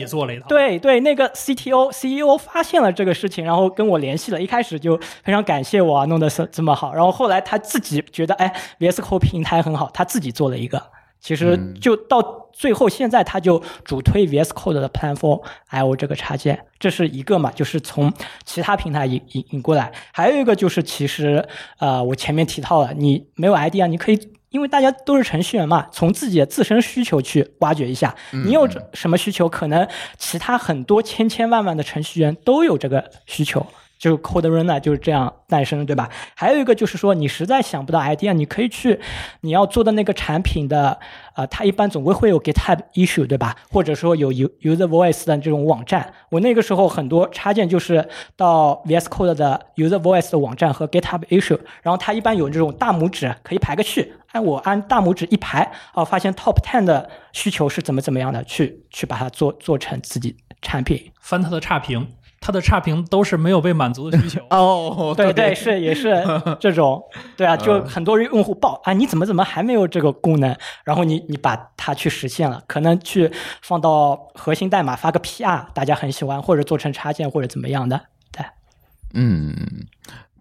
[0.48, 6.09] 对对那个 CTO CEO 发现了这个事情，然后跟我联系了，一开始就非常感谢我。
[6.10, 10.82] 弄得是这么好，然后后来他自己觉得，哎，VS Code 平台很好，他自己做了一个。
[11.22, 18.14] 其实就到最后，现在他就主推 VS Code 的 Platform I/O 这个插件，这是一个嘛，就是从
[18.46, 19.92] 其他平台引引引过来。
[20.14, 21.46] 还有一个就是，其实
[21.80, 29.86] 呃，我前面提到了，你没有 idea，，你可以，因为大家都是程序员嘛，从自己的自身需求去挖掘一下，你有什么需求，可能
[30.18, 33.68] 其他很多千千万万的程序员都有这个需求。
[34.00, 36.10] 就是 Code Runner 就是这样诞生，对吧？
[36.34, 38.98] 还有一个就是说，你实在想不到 idea，你可以去
[39.42, 40.98] 你要做的那个产品的，
[41.36, 43.56] 呃，它一般总归会有 GitHub issue，对吧？
[43.70, 46.14] 或者说有 User Voice 的这种网站。
[46.30, 62.08] 我那个时候很多插件就是到 VS Code 的 User Voice 的网站和 GitHub issue，然后它一般有这种大拇指可以排个序，按我按大拇指一排，哦，发现 Top Ten 的需求是怎么怎么样的，去去把它做做成自己产品，翻它的差评。
[62.42, 66.24] 它的差评都是没有被满足的需求 哦，对对是也是
[66.60, 67.04] 这种，
[67.36, 70.56] 对啊，就很多人用户报啊，你怎么怎么还没有这个功能？
[70.84, 73.32] 然后你你把它去实现了，可能去
[73.62, 78.46] 放到核心代码发个 PR，大家很喜欢，或者做成插件或者怎么样的，对，
[79.14, 79.56] 嗯，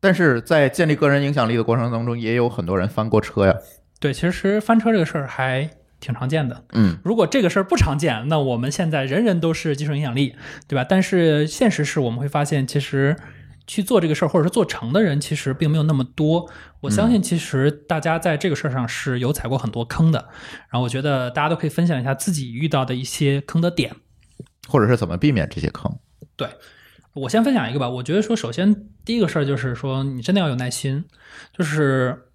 [0.01, 3.55] 但是在建立个人影响力的过程当中，也有很多人翻过车呀。
[4.01, 5.69] 对，其实翻车这个事儿还。
[6.01, 10.37] 挺常见的，嗯，如果这个事儿不常见，那我们现在人人都是技术影响力，
[10.69, 10.85] 对吧？
[10.89, 13.17] 但是现实是我们会发现，其实
[13.67, 16.49] 去做这个事儿，或者是做成的人，其实并没有那么多。
[16.83, 20.29] 我相信，其实大家在这个事儿上是有踩过很多坑的。
[20.71, 23.97] 然后，我觉得大家都可以分享一下自己遇到的一些坑的点。
[24.69, 25.99] 或者是怎么避免这些坑？
[26.37, 26.49] 对
[27.15, 27.89] 我先分享一个吧。
[27.89, 31.05] 我觉得说，首先第一个事儿就是说，你真的要有耐心，
[31.53, 32.27] 就是。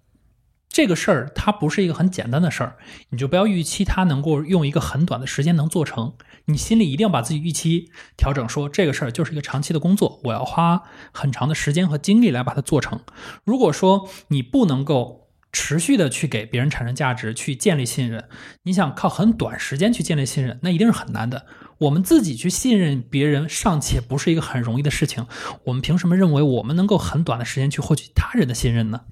[0.74, 2.76] 这个事儿它不是一个很简单的事儿，
[3.10, 6.14] 你就不要预期它能够用一个很短的时间能做成。
[6.46, 10.82] 你心里一定要把自己预期调整，说这个事儿就是一个长期的工作，我要花
[11.12, 12.98] 很长的时间和精力来把它做成。
[13.44, 18.24] 如果说你不能够持续的去给别人产生价值，去建立信任，
[18.64, 21.46] 你想靠很短时间去建立信任，那一定是很难的。
[21.78, 25.28] 我们自己去信任别人尚且不是一个很容易的事情，
[25.66, 29.02] 我们凭什么认为我们能够很短的时间去获取他人的信任呢？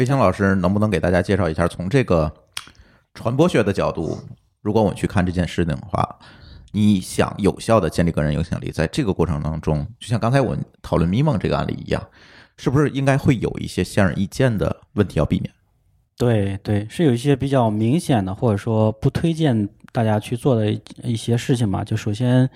[0.00, 2.32] 魏星老师能不能给大家介绍一下，从这个
[3.12, 4.18] 传播学的角度，
[4.62, 6.18] 如果我们去看这件事情的话，
[6.72, 12.02] 你想有效的建立个人影响力，在这个过程当中，就像刚才我们讨论咪蒙这个案例一样，
[12.56, 15.52] 是不是应该会有一些显而易见的问题要避免？
[16.16, 20.72] 对对，是有一些比较明显的，或者说不推荐大家去做的
[21.02, 21.84] 一些事情嘛。
[21.84, 22.48] 就首先，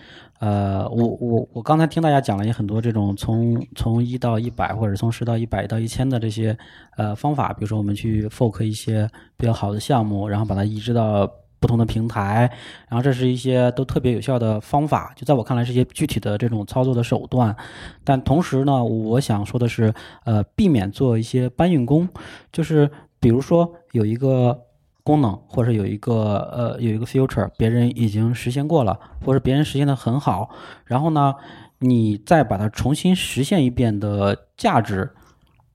[0.45, 6.55] 呃，我我我刚才听大家讲了也很多这种从从一到一百，或者从十到一百到一千的这些
[6.99, 9.09] 呃方法，比如说我们去 fork 一些
[9.39, 11.27] 比较好的项目，然后把它移植到
[11.59, 12.51] 不同的平台，
[12.91, 15.15] 然后这是一些都特别有效的方法。
[15.17, 17.57] 就在我看来，是一些具体的这种操作的手段。
[18.05, 19.95] 但同时呢，我想说的是，
[20.25, 22.07] 呃，避免做一些搬运工，
[22.53, 22.91] 就是。
[23.21, 24.61] 比如说有一个
[25.05, 30.49] 功能，或者有一个呃有一个 future，别人已经实现过了，或者别人实现的很好，
[30.87, 31.35] 然后呢，
[31.81, 35.11] 你再把它重新实现一遍的价值，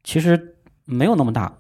[0.04, 1.54] 其实没有那么大，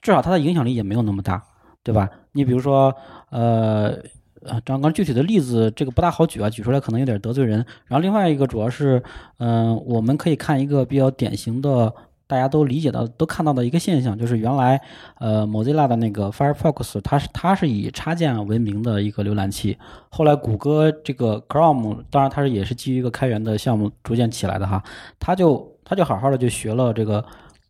[0.00, 1.44] 至少它的影响力也没有那么大，
[1.82, 2.08] 对吧？
[2.32, 2.94] 你比如说
[3.28, 3.98] 呃
[4.40, 7.58] 呃，刚刚具体的例子这个不大好举啊，举出来可能有点得罪人。
[7.84, 9.02] 然后另外一个主要是，
[9.36, 11.94] 嗯，我们可以看一个比较典型的。
[12.34, 14.80] 大家都理解到、都看到的一个现象，就是原来，
[15.20, 19.78] 呃，Mozilla 的那个 Firefox，它是它是以插件闻名的一个浏览器。
[20.08, 24.82] 后来谷歌这个 Chrome，当然它是也是基于一个开源的项目逐渐起来的哈，
[25.20, 27.24] 它就它就好好的就学了这个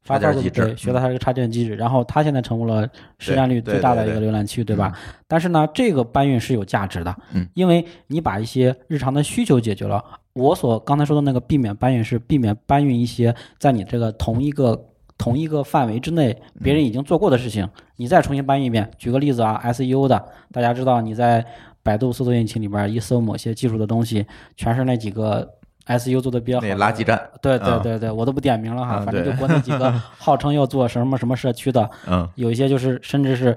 [0.07, 2.89] Firefox，对，学了它这个插件机制，然后它现在成为了
[3.19, 4.99] 市占率最大的一个浏览器，对吧？
[5.29, 10.03] 但是呢，这个搬运是有价值的，嗯，因为你把一些日常的需求解决了。
[10.35, 18.91] 我所刚才说的那个避免搬运是避免搬运一些在你这个同一个同一个范围之内别人已经做过的事情，你再重新搬运一遍。
[18.99, 21.45] 举个例子啊，SEO 的，大家知道你在
[21.85, 25.49] 百度搜索引擎里边一搜某些技术的东西，全是那几个
[25.87, 27.31] SEO 做的比较好的垃圾站。
[27.41, 29.89] 对对对对，我都不点名了哈，反正就国内几个
[30.19, 33.57] 号称要做什么什么社区的， 嗯，有一些就是甚至是。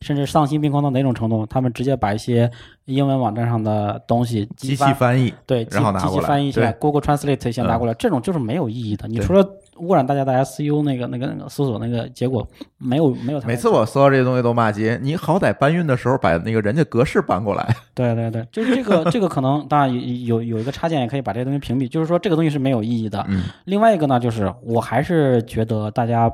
[0.00, 1.46] 甚至丧心病狂到哪种程度？
[1.46, 2.50] 他们直接把一些
[2.84, 9.08] 英文网站上的东西机器翻译，对，然后拿过来，机器翻译一下，Google Translate 先拿过来，这种就是没有意义的。
[9.08, 9.48] 你除了
[9.78, 12.46] 污染大家的 SEO 那个、那个、那个搜索那个结果，
[12.78, 13.40] 没有没有。
[13.42, 17.76] 每次我搜到这些东西都骂街，你好歹搬运的时候把那个人家格式搬过来。
[17.94, 23.24] 对 对对，就是这个这个可能当然有有一个插件也可以把这些东西屏蔽，就是说这个东西是没有意义的。
[23.28, 23.42] 嗯。
[23.64, 26.30] 另外一个呢，就是我还是觉得大家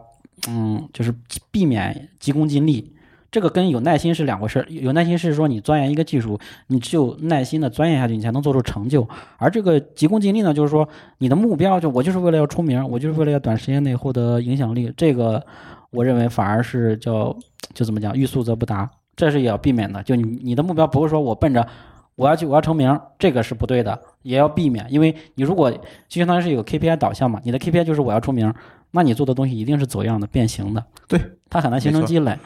[0.49, 1.15] 嗯，就是
[1.51, 2.93] 避免急功近利。
[3.33, 4.65] 这个跟有耐心是两回事。
[4.69, 9.09] 有耐心是说你钻研一个技术，你只有耐心的钻研下去，你才能做出成就。
[9.39, 10.87] 而这个急功近利呢，就是说
[11.17, 14.93] 你的目标就我就是为了要出名，我就是为了要短时间内获得影响力。
[14.97, 15.43] 这个
[15.91, 17.35] 我认为反而是叫
[17.73, 20.03] 就怎么讲，欲速则不达，这是也要避免的。
[20.03, 21.67] 就你你的目标不是说我奔着
[22.17, 24.87] 我要去我要成名，这个是不对的，也要避免。
[24.91, 28.53] 因为你如果就相当于是有个 KPI 导向嘛，你的 KPI 就是我要出名，
[28.91, 31.19] 那你做的东西一定是走样的、变形的，对，
[31.49, 32.39] 它很难形成积累。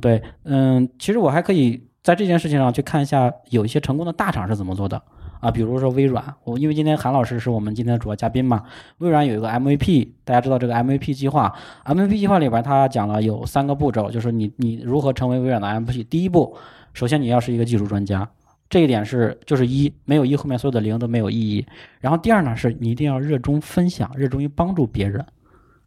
[0.00, 5.00] 对，嗯，其实我还可以在这件事情上去看一下，有一些成功的大厂是怎么做的
[5.40, 8.62] 啊，比如说微软，我因为今天韩老师是我们今天的主要嘉宾嘛，
[8.98, 11.54] 微软有一个 MVP，大家知道这个 MVP 计划
[11.84, 16.56] ，MVP 计划里边他讲了有三个步骤，就是你你如何成为微软的 MVP，第一步，
[16.92, 18.28] 首先你要是一个技术专家，
[18.70, 21.66] 这一点是就是一，没有一后面所有的零都没有意义，
[22.00, 25.24] 然后第二呢是你一定要热衷分享，热衷于帮助别人。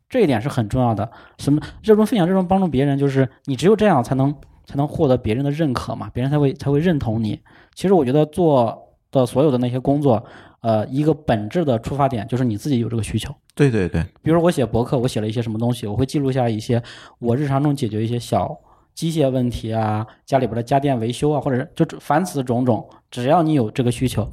[0.10, 1.10] 这一点是很重要的。
[1.38, 4.34] 什么热衷分享、热衷帮助别人，就是你只有这样才能
[4.66, 7.40] 才能获得别人的认可嘛，别人才会才会认同你。
[7.74, 10.24] 其实我觉得做的所有的那些工作，
[10.62, 13.34] 呃，一个本质的出发点就是你自己有这个需求。
[13.56, 14.06] 对对对。
[14.22, 16.82] 比如我写博客，我写了一些什么东西，我会记录下一些
[17.20, 18.56] 我日常中解决一些小
[18.94, 24.30] 机械问题啊，家里边的家电维修啊，或者是就凡此种种，只要你有这个需求，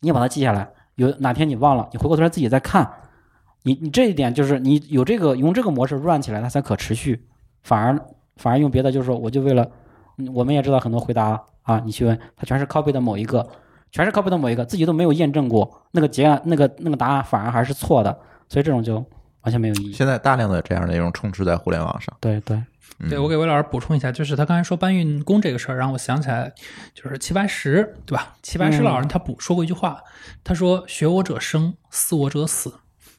[0.00, 2.88] 你把它记下来，有哪天你忘了，你回过头来自己再看。
[3.68, 7.22] 你你这一点就是你有这个用这个模式 run 起来，它才可持续。
[7.62, 8.00] 反而
[8.36, 9.70] 反而用别的，就是说我就为了，
[10.32, 13.46] 我们也知道很多回答啊，你去问他全是 copy 的某一个，
[13.92, 18.18] 全是 copy 的某一个，自己都没有验证过那个结案那个那个答案，反而还是错的。
[18.48, 19.04] 所以这种就
[19.42, 19.92] 完全没有意义。
[19.92, 22.16] 现在大量的这样的内容充斥在互联网上。
[22.20, 22.56] 对对，
[23.00, 26.50] 嗯对我给魏老师补充一下，就是他刚才说搬运工这个事儿，让我想起来，
[26.94, 28.34] 就是齐白石，对吧？
[28.42, 30.00] 齐白石老人他补说过一句话，
[30.42, 32.72] 他说：“学我者生，似我者死。”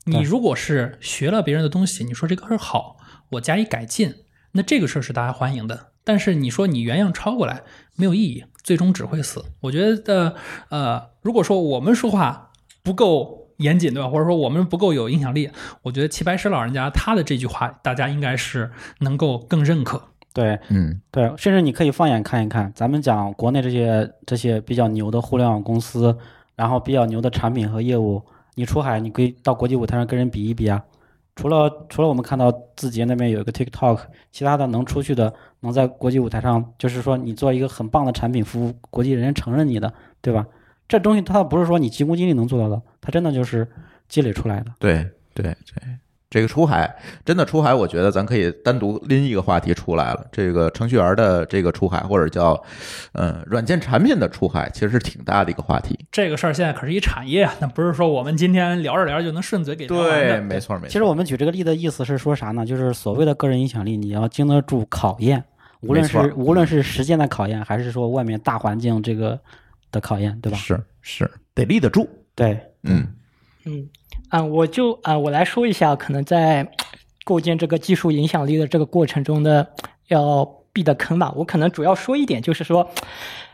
[0.10, 2.98] 你如果是学了别人的东西，你说这个事儿好，
[3.32, 4.16] 我加以改进，
[4.54, 5.88] 那这个事儿是大家欢迎的。
[6.04, 7.62] 但是你说你原样抄过来
[7.96, 9.46] 没有意义，最终只会死。
[9.62, 10.36] 我觉得，
[10.70, 14.10] 呃，如果说我们说话不够严谨，对吧？
[14.10, 15.52] 或者说我们不够有影响力，
[15.84, 20.02] 我觉得齐白石老人家他的这句话，大家应该是能够更认可。
[20.34, 26.18] 对嗯，对，甚至你可以放眼看一看，咱们讲国内这些这些比较牛的互联网公司，
[26.56, 28.24] 然后比较牛的产品和业务，
[28.60, 30.84] 你出海你可以到国际舞台上跟人比一比啊。
[31.38, 34.02] 除了除了我们看到字节那边有一个 TikTok，
[34.34, 40.46] 其他的能出去的，能在国际舞台上，就是说你做一个很棒的产品服务，国际人家承认你的，对吧？
[40.90, 43.66] 这东西它不是说你急功近利能做到的，它真的就是
[44.10, 44.74] 积累出来的。
[44.80, 45.98] 对对对，
[46.30, 46.96] 这个出海
[47.26, 50.28] 真的出海，我觉得咱可以单独拎一个话题出来了。
[50.32, 52.62] 这个程序员的这个出海，或者叫
[53.14, 55.98] 呃软件产品的出海，其实是挺大的一个话题。
[56.12, 60.38] 这个事儿现在可是一产业啊，那不是说我们今天聊着聊着就能顺嘴给聊完的。
[60.38, 60.88] 对，没错没错。
[60.90, 62.66] 其实我们举这个例的意思是说啥呢？
[62.66, 65.44] 就是所谓的个人影响力，你要经得住考验，
[65.82, 69.40] 无论是无论是时间的考验，还是说外面大环境这个
[69.92, 70.58] 的考验，对吧？
[70.60, 72.08] 是是得立得住。
[72.36, 73.08] 对，嗯
[73.66, 73.90] 嗯，
[74.30, 76.72] 啊，我就啊，我来说一下，可能在
[77.26, 79.68] 构建这个技术影响力的这个过程中的
[80.08, 81.34] 要避的坑吧。
[81.36, 82.92] 我可能主要说一点，就是说，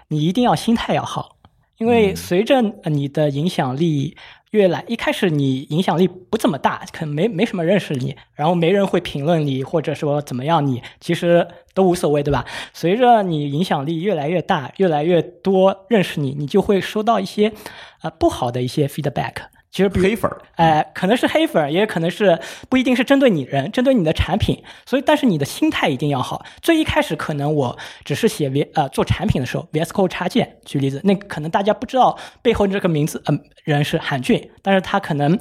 [0.09, 1.37] 你一定要心态要好，
[1.77, 4.17] 因为嗯随着你的影响力
[4.51, 12.45] 越来，一开始你影响力不怎么大，可能没没什么认识你，然后没人会评论你，或者说怎么样你，其实都无所谓，对吧？
[12.73, 17.53] 随着你影响力越来越大，越来越多认识你，你就会收到一些
[18.01, 19.35] 呃不好的一些 feedback。
[19.75, 22.39] 其实黑粉儿，哎，可能是黑粉儿，也可能是
[22.69, 24.63] 不一定是针对你人，针对你的产品。
[24.85, 26.45] 所以，但是你的心态一定要好。
[26.61, 35.37] 最一开始，可能我只是写 V 呃做产品的时候，VS Code 插件，举例子，那可能大家不知道背后这个名字，嗯、人是韩俊，但是他可能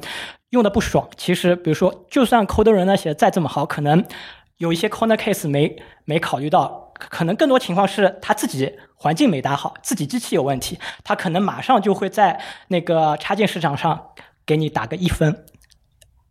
[0.51, 1.09] 用的不爽。
[1.17, 4.05] 其实，比如说，就算 Code 人呢写的再这么好，可能
[4.57, 8.73] 有一些 corner case 没没考虑到，可能更多情况是他自己
[9.05, 14.07] 环境没打好，自己机器有问题，他可能马上就会在那个插件市场上
[14.47, 15.45] 给你打个一分。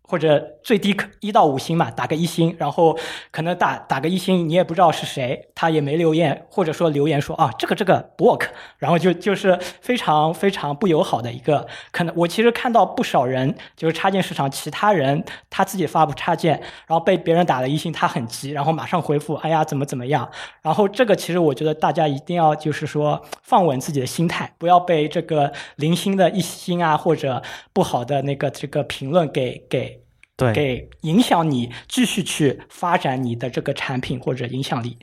[0.03, 2.97] 或者最低一到五星嘛，打个一星，然后
[3.31, 8.47] 可能打打个一星，你也不知道是谁，他也没留言，或者说留言说啊这个这个不 work，
[8.77, 20.29] 然后就就是非常非常不友好的一个，可能我其实看到不少人就是插件市场其他人他自己发布插件，然后被别人打了一星，他很急，然后马上回复哎呀怎么怎么样，
[20.61, 30.02] 然后这个其实我觉得大家一定要就是说放稳自己的心态，不要被这个零星的一星啊或者不好的那个这个评论给给
[30.51, 34.97] 给影响你继续去发展你的这个产品或者影响力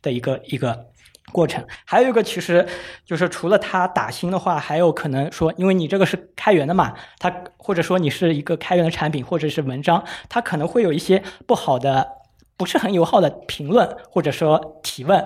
[0.00, 0.86] 的一个一个
[1.32, 1.66] 过程。
[1.84, 2.66] 还有一个，其实
[3.04, 12.06] 就是除了它打星的话，还有可能说，因为你这个是开源的嘛，它或者说你是一个开源的产品或者是文章，它可能会有一些不好的、
[12.56, 15.24] 不是很友好的评论或者说提问。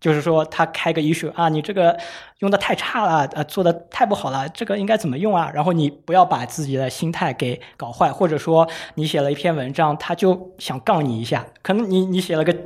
[0.00, 1.94] 就是说，他开个 issue 啊，你这个
[2.40, 5.50] 用的太差了，呃，做的太不好了，这个应该怎么用啊？
[5.54, 12.56] 然后你不要把自己的心态给搞坏，或者说你写了一篇文章，他就想杠你一下，可能你你写了个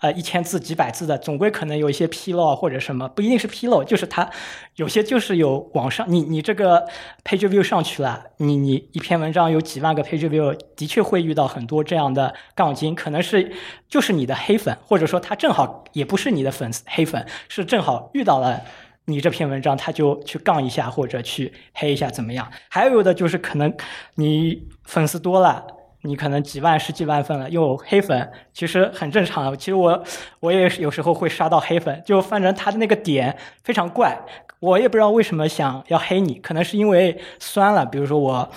[0.00, 4.30] 呃一千字、几百字的，总归可能有一些纰漏或者什么，不一定是纰漏，就是他
[4.76, 6.86] 有些就是有网上你你这个
[7.24, 13.52] page view 上去了，你你一篇文章有几万个 page view，的确会遇到很多这样的杠精，可能是
[13.88, 18.60] 就是你的黑粉，或者说他正好也不是你的粉丝黑粉，是正好遇到了。
[19.06, 22.50] 你这篇文章，他就去杠一下或者去黑一下，怎么样？
[22.68, 23.74] 还有的就是可能
[24.14, 25.66] 你粉丝多了，
[26.02, 29.56] 你可能几万、十几万粉了，又有黑粉，其实很正常。
[29.58, 30.02] 其实我
[30.40, 34.18] 我也有时候会刷到黑粉，就反正他的那个点非常怪，
[34.60, 38.50] 我也不知道为什么想要黑你，可能是因为酸了，比如说我。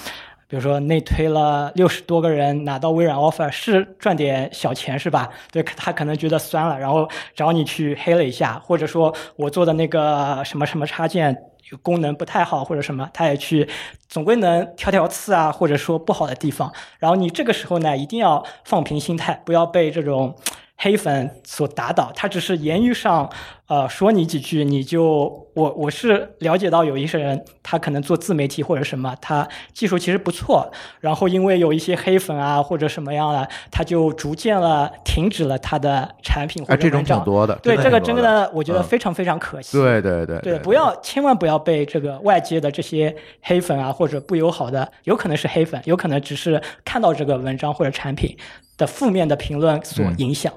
[0.50, 5.30] 比如说内推了六十多个人拿到微软 offer 是赚点小钱是吧？
[5.52, 11.38] 对他可能觉得酸了，然后找你去黑了一下，或者说我做的那个什么什么插件
[11.82, 13.68] 功能不太好或者什么，他也去
[14.08, 16.72] 总归能挑挑刺啊，或者说不好的地方。
[16.98, 20.34] 然后你这个时候呢，一定要放平心态，不要被这种
[20.78, 22.10] 黑粉所打倒。
[22.16, 23.30] 他只是言语上
[23.68, 37.04] 呃说你几句，你就我我是了解到有一些人他可能做自媒体或者什么，他技术其实不错，然后因为有一些黑粉啊或者什么样的，他就逐渐了停止了他的产品或哎，这种。
[37.04, 37.56] 挺多的。
[37.62, 39.78] 对这个真真的我觉得嗯非常非常可惜。
[39.78, 48.36] 对对对对，不要千万不要被这个外界的这些黑粉啊，或者不友好的，有可能是黑粉，有可能只是看到这个文章或者产品
[48.78, 50.52] 的负面的评论所嗯影响。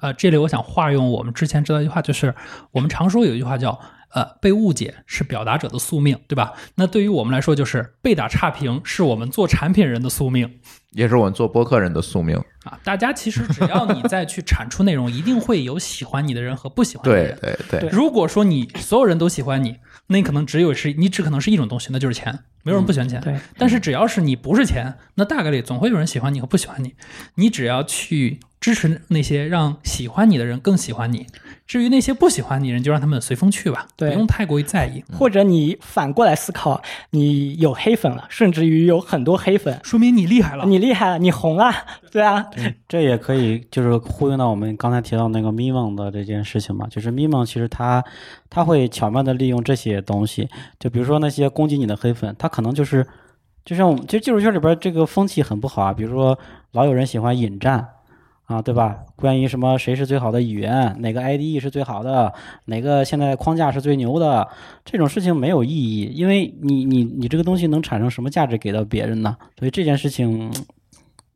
[0.00, 2.32] 呃，这里我想化用我们之前知道一句话，就是
[2.72, 3.78] 我们常说有一句话叫
[4.14, 6.54] “呃，被误解是表达者的宿命”，对吧？
[6.76, 10.58] 那对于我们来说，就是被打差评是我们做产品人的宿命
[10.92, 12.36] 也是我们做播客人的宿命。
[12.64, 12.80] 啊！
[12.82, 17.38] 大家其实只要你再去产出内容，一定会有喜欢你的人和不喜欢你的人。
[17.40, 23.20] 对对对如果说你所有人都喜欢你，那你可能只有是你只可能是一种东西，那就是钱，没有人不喜欢钱。
[23.20, 26.94] 对，但是只要是你不是钱，那大概率总会有人喜欢你和不喜欢你。
[27.34, 31.26] 你只要去支持那些让喜欢你的人更喜欢你，
[31.66, 35.02] 至于那些不喜欢你的人，就让他们随风去吧，不用太过于在意。
[35.12, 36.80] 或者你反过来思考，
[37.10, 40.64] 你有黑粉了，甚至于有很多黑粉，说明你厉害了。
[40.64, 41.72] 你厉害了，你红了，
[42.12, 42.46] 对啊，
[42.86, 48.04] 这也可以就是呼应到我们刚才提到那个 Mimon 的这件事情嘛，就是 Mimon 其实他
[48.48, 50.48] 他会巧妙的利用这些东西，
[50.78, 53.04] 就比如说那些攻击你的黑粉，他可能就是
[53.64, 56.38] 就像我们其实技术圈里边这个风气很不好啊，比如说
[56.70, 57.88] 老有人喜欢引战。
[58.46, 59.04] 啊，对吧？
[59.16, 62.32] 关于什么谁是最好的语言，哪个 IDE 是最好的，
[62.66, 64.46] 哪个现在框架是最牛的，
[64.84, 69.36] 这种事情没有意义，因为你你你这个东西能产生什么价值给到别人呢？
[69.58, 70.52] 所以这件事情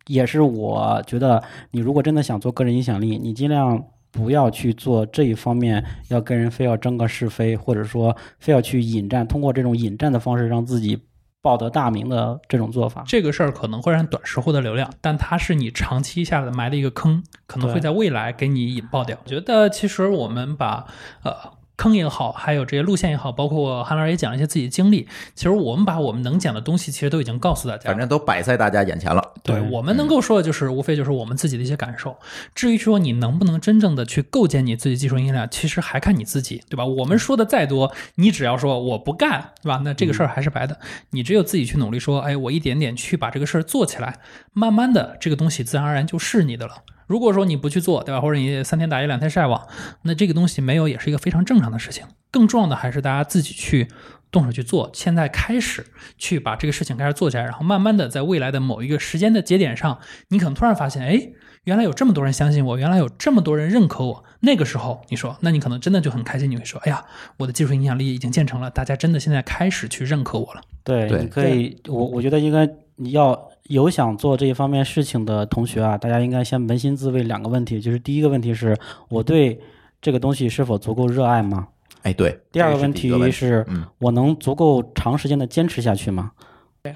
[0.06, 1.42] 也是我觉得，
[1.72, 10.96] 你如果真的想做个人影响力，你尽量不要去做这一方面，要跟人非要争个是非，或者说非要去引战，通过这种引战的方式让自己
[11.42, 13.02] 报得大名的这种做法。
[13.06, 19.18] 这个事儿可能会让短时获得流量，但它是你长期下的埋的一个坑，可能会在未来给你引爆掉。
[19.24, 20.86] 我觉得其实我们把
[21.22, 21.32] 呃
[21.80, 27.88] 坑也好，还有这些路线也好，包括韩老师也讲一些自己的经历，其实我们把我们能讲的东西，其实都已经告诉大家。
[27.88, 29.32] 反正都摆在大家眼前了。
[29.42, 32.14] 对我们能够说的就是，无非就是我们自己的一些感受。
[32.54, 36.84] 至于说你能不能真正的去构建你自己技术音量，其实还看你自己，对吧？
[36.84, 39.80] 我们说的再多，你只要说我不干，对吧？
[39.82, 40.78] 那这个事儿还是白的。
[41.12, 44.18] 你只有自己去努力，说，哎，我一点点去把这个事儿做起来，
[44.52, 46.82] 慢慢的这个东西自然而然就是你的了。
[47.10, 48.20] 如果说你不去做，对吧？
[48.20, 49.66] 或者你三天打鱼两天晒网，
[50.02, 52.04] 那这个东西没有也是一个非常正常的事情。
[52.30, 53.88] 更重要的还是大家自己去
[54.30, 55.84] 动手去做，现在开始
[56.16, 61.30] 去把这个事情开始做起来，然后慢慢的在未来的某一个时间的节点上，你可能突然发现，哎，
[61.64, 64.24] 原来有这么多人相信我，原来有这么多人认可我。
[64.42, 67.04] 那个时候，你说，那你可能真的就很开心，你会说，哎呀，
[67.38, 70.60] 我的技术影响力已经建成了，大家真的现在开始去认可我了。
[70.84, 78.76] 对，对你可以，我我觉得应该你要有想做这一方面事情的同学啊，大家应该先扪心自问两个问题，就是第一个问题是
[79.08, 79.60] 我对
[80.02, 81.68] 这个东西是否足够热爱吗？
[82.02, 82.36] 哎，对。
[82.50, 86.32] 第二个问题是嗯，我能足够长时间的坚持下去吗？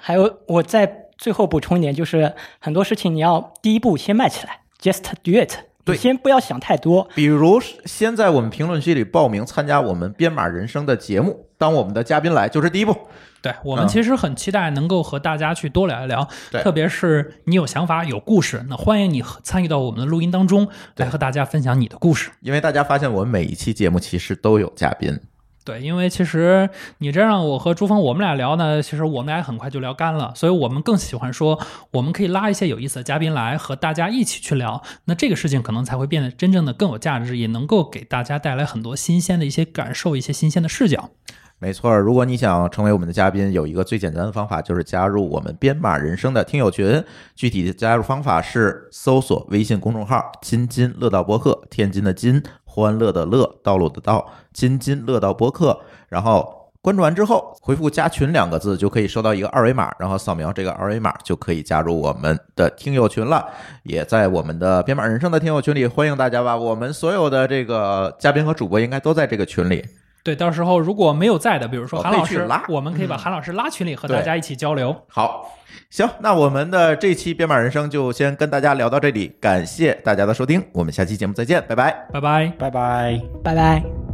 [0.00, 5.52] 还有我再最后补充一点，就是很多事情你要第一步先迈起来，just do it，
[5.84, 7.08] 对先不要想太多。
[7.14, 12.96] 比如先在我们评论区里报名参加我们编码人生的节目，当我们的嘉宾来，就是第一步。
[13.44, 20.66] 对我们嗯其实很期待能够和大家去多聊一聊，对特别是你有想法、有故事，那欢迎你参与到我们的录音当中，
[20.96, 22.30] 来和大家分享你的故事。
[22.40, 25.20] 因为大家发现我们每一期节目其实都有嘉宾，
[25.62, 31.60] 对，因为其实你这让我和朱峰我们俩聊呢，其实我们俩很快就聊干了，所以我们更喜欢说，
[31.90, 41.10] 我们可以拉一些有意思的嘉宾来和大家一起去聊，那这个事情可能才会变得真正的更有价值，也能够给大家带来很多新鲜的一些感受，一些新鲜的视角。
[41.60, 47.02] 没错，如果你想成为我们的嘉宾，有一个最简单的方法，就是加入我们编码人生的听友群。
[47.34, 55.80] 具体的加入方法是搜索微信公众号“津津乐道播客”，天津的津，欢乐的乐，道路的道，津津乐道播客。
[56.10, 63.48] 然后关注完之后，回复“加群”两个字，就可以收到一个二维码，然后扫描这个二维码就可以加入我们的听友群了。
[63.84, 66.54] 也在我们的编码人生的听友群里，欢迎大家吧。
[66.54, 69.82] 我们所有的这个嘉宾和主播应该都在这个群里。
[70.24, 74.96] 对，到时候如果没有在的，比如说韩老师我们可以把韩老师拉群里和大家一起交流。
[75.06, 75.50] 好，
[75.90, 81.92] 行，那我们的这期编码人生就先跟大家聊到这里，感谢大家的收听，我们下期节目再见，拜拜。
[82.10, 82.52] 拜拜。
[82.58, 83.20] 拜拜。
[83.44, 84.13] 拜拜。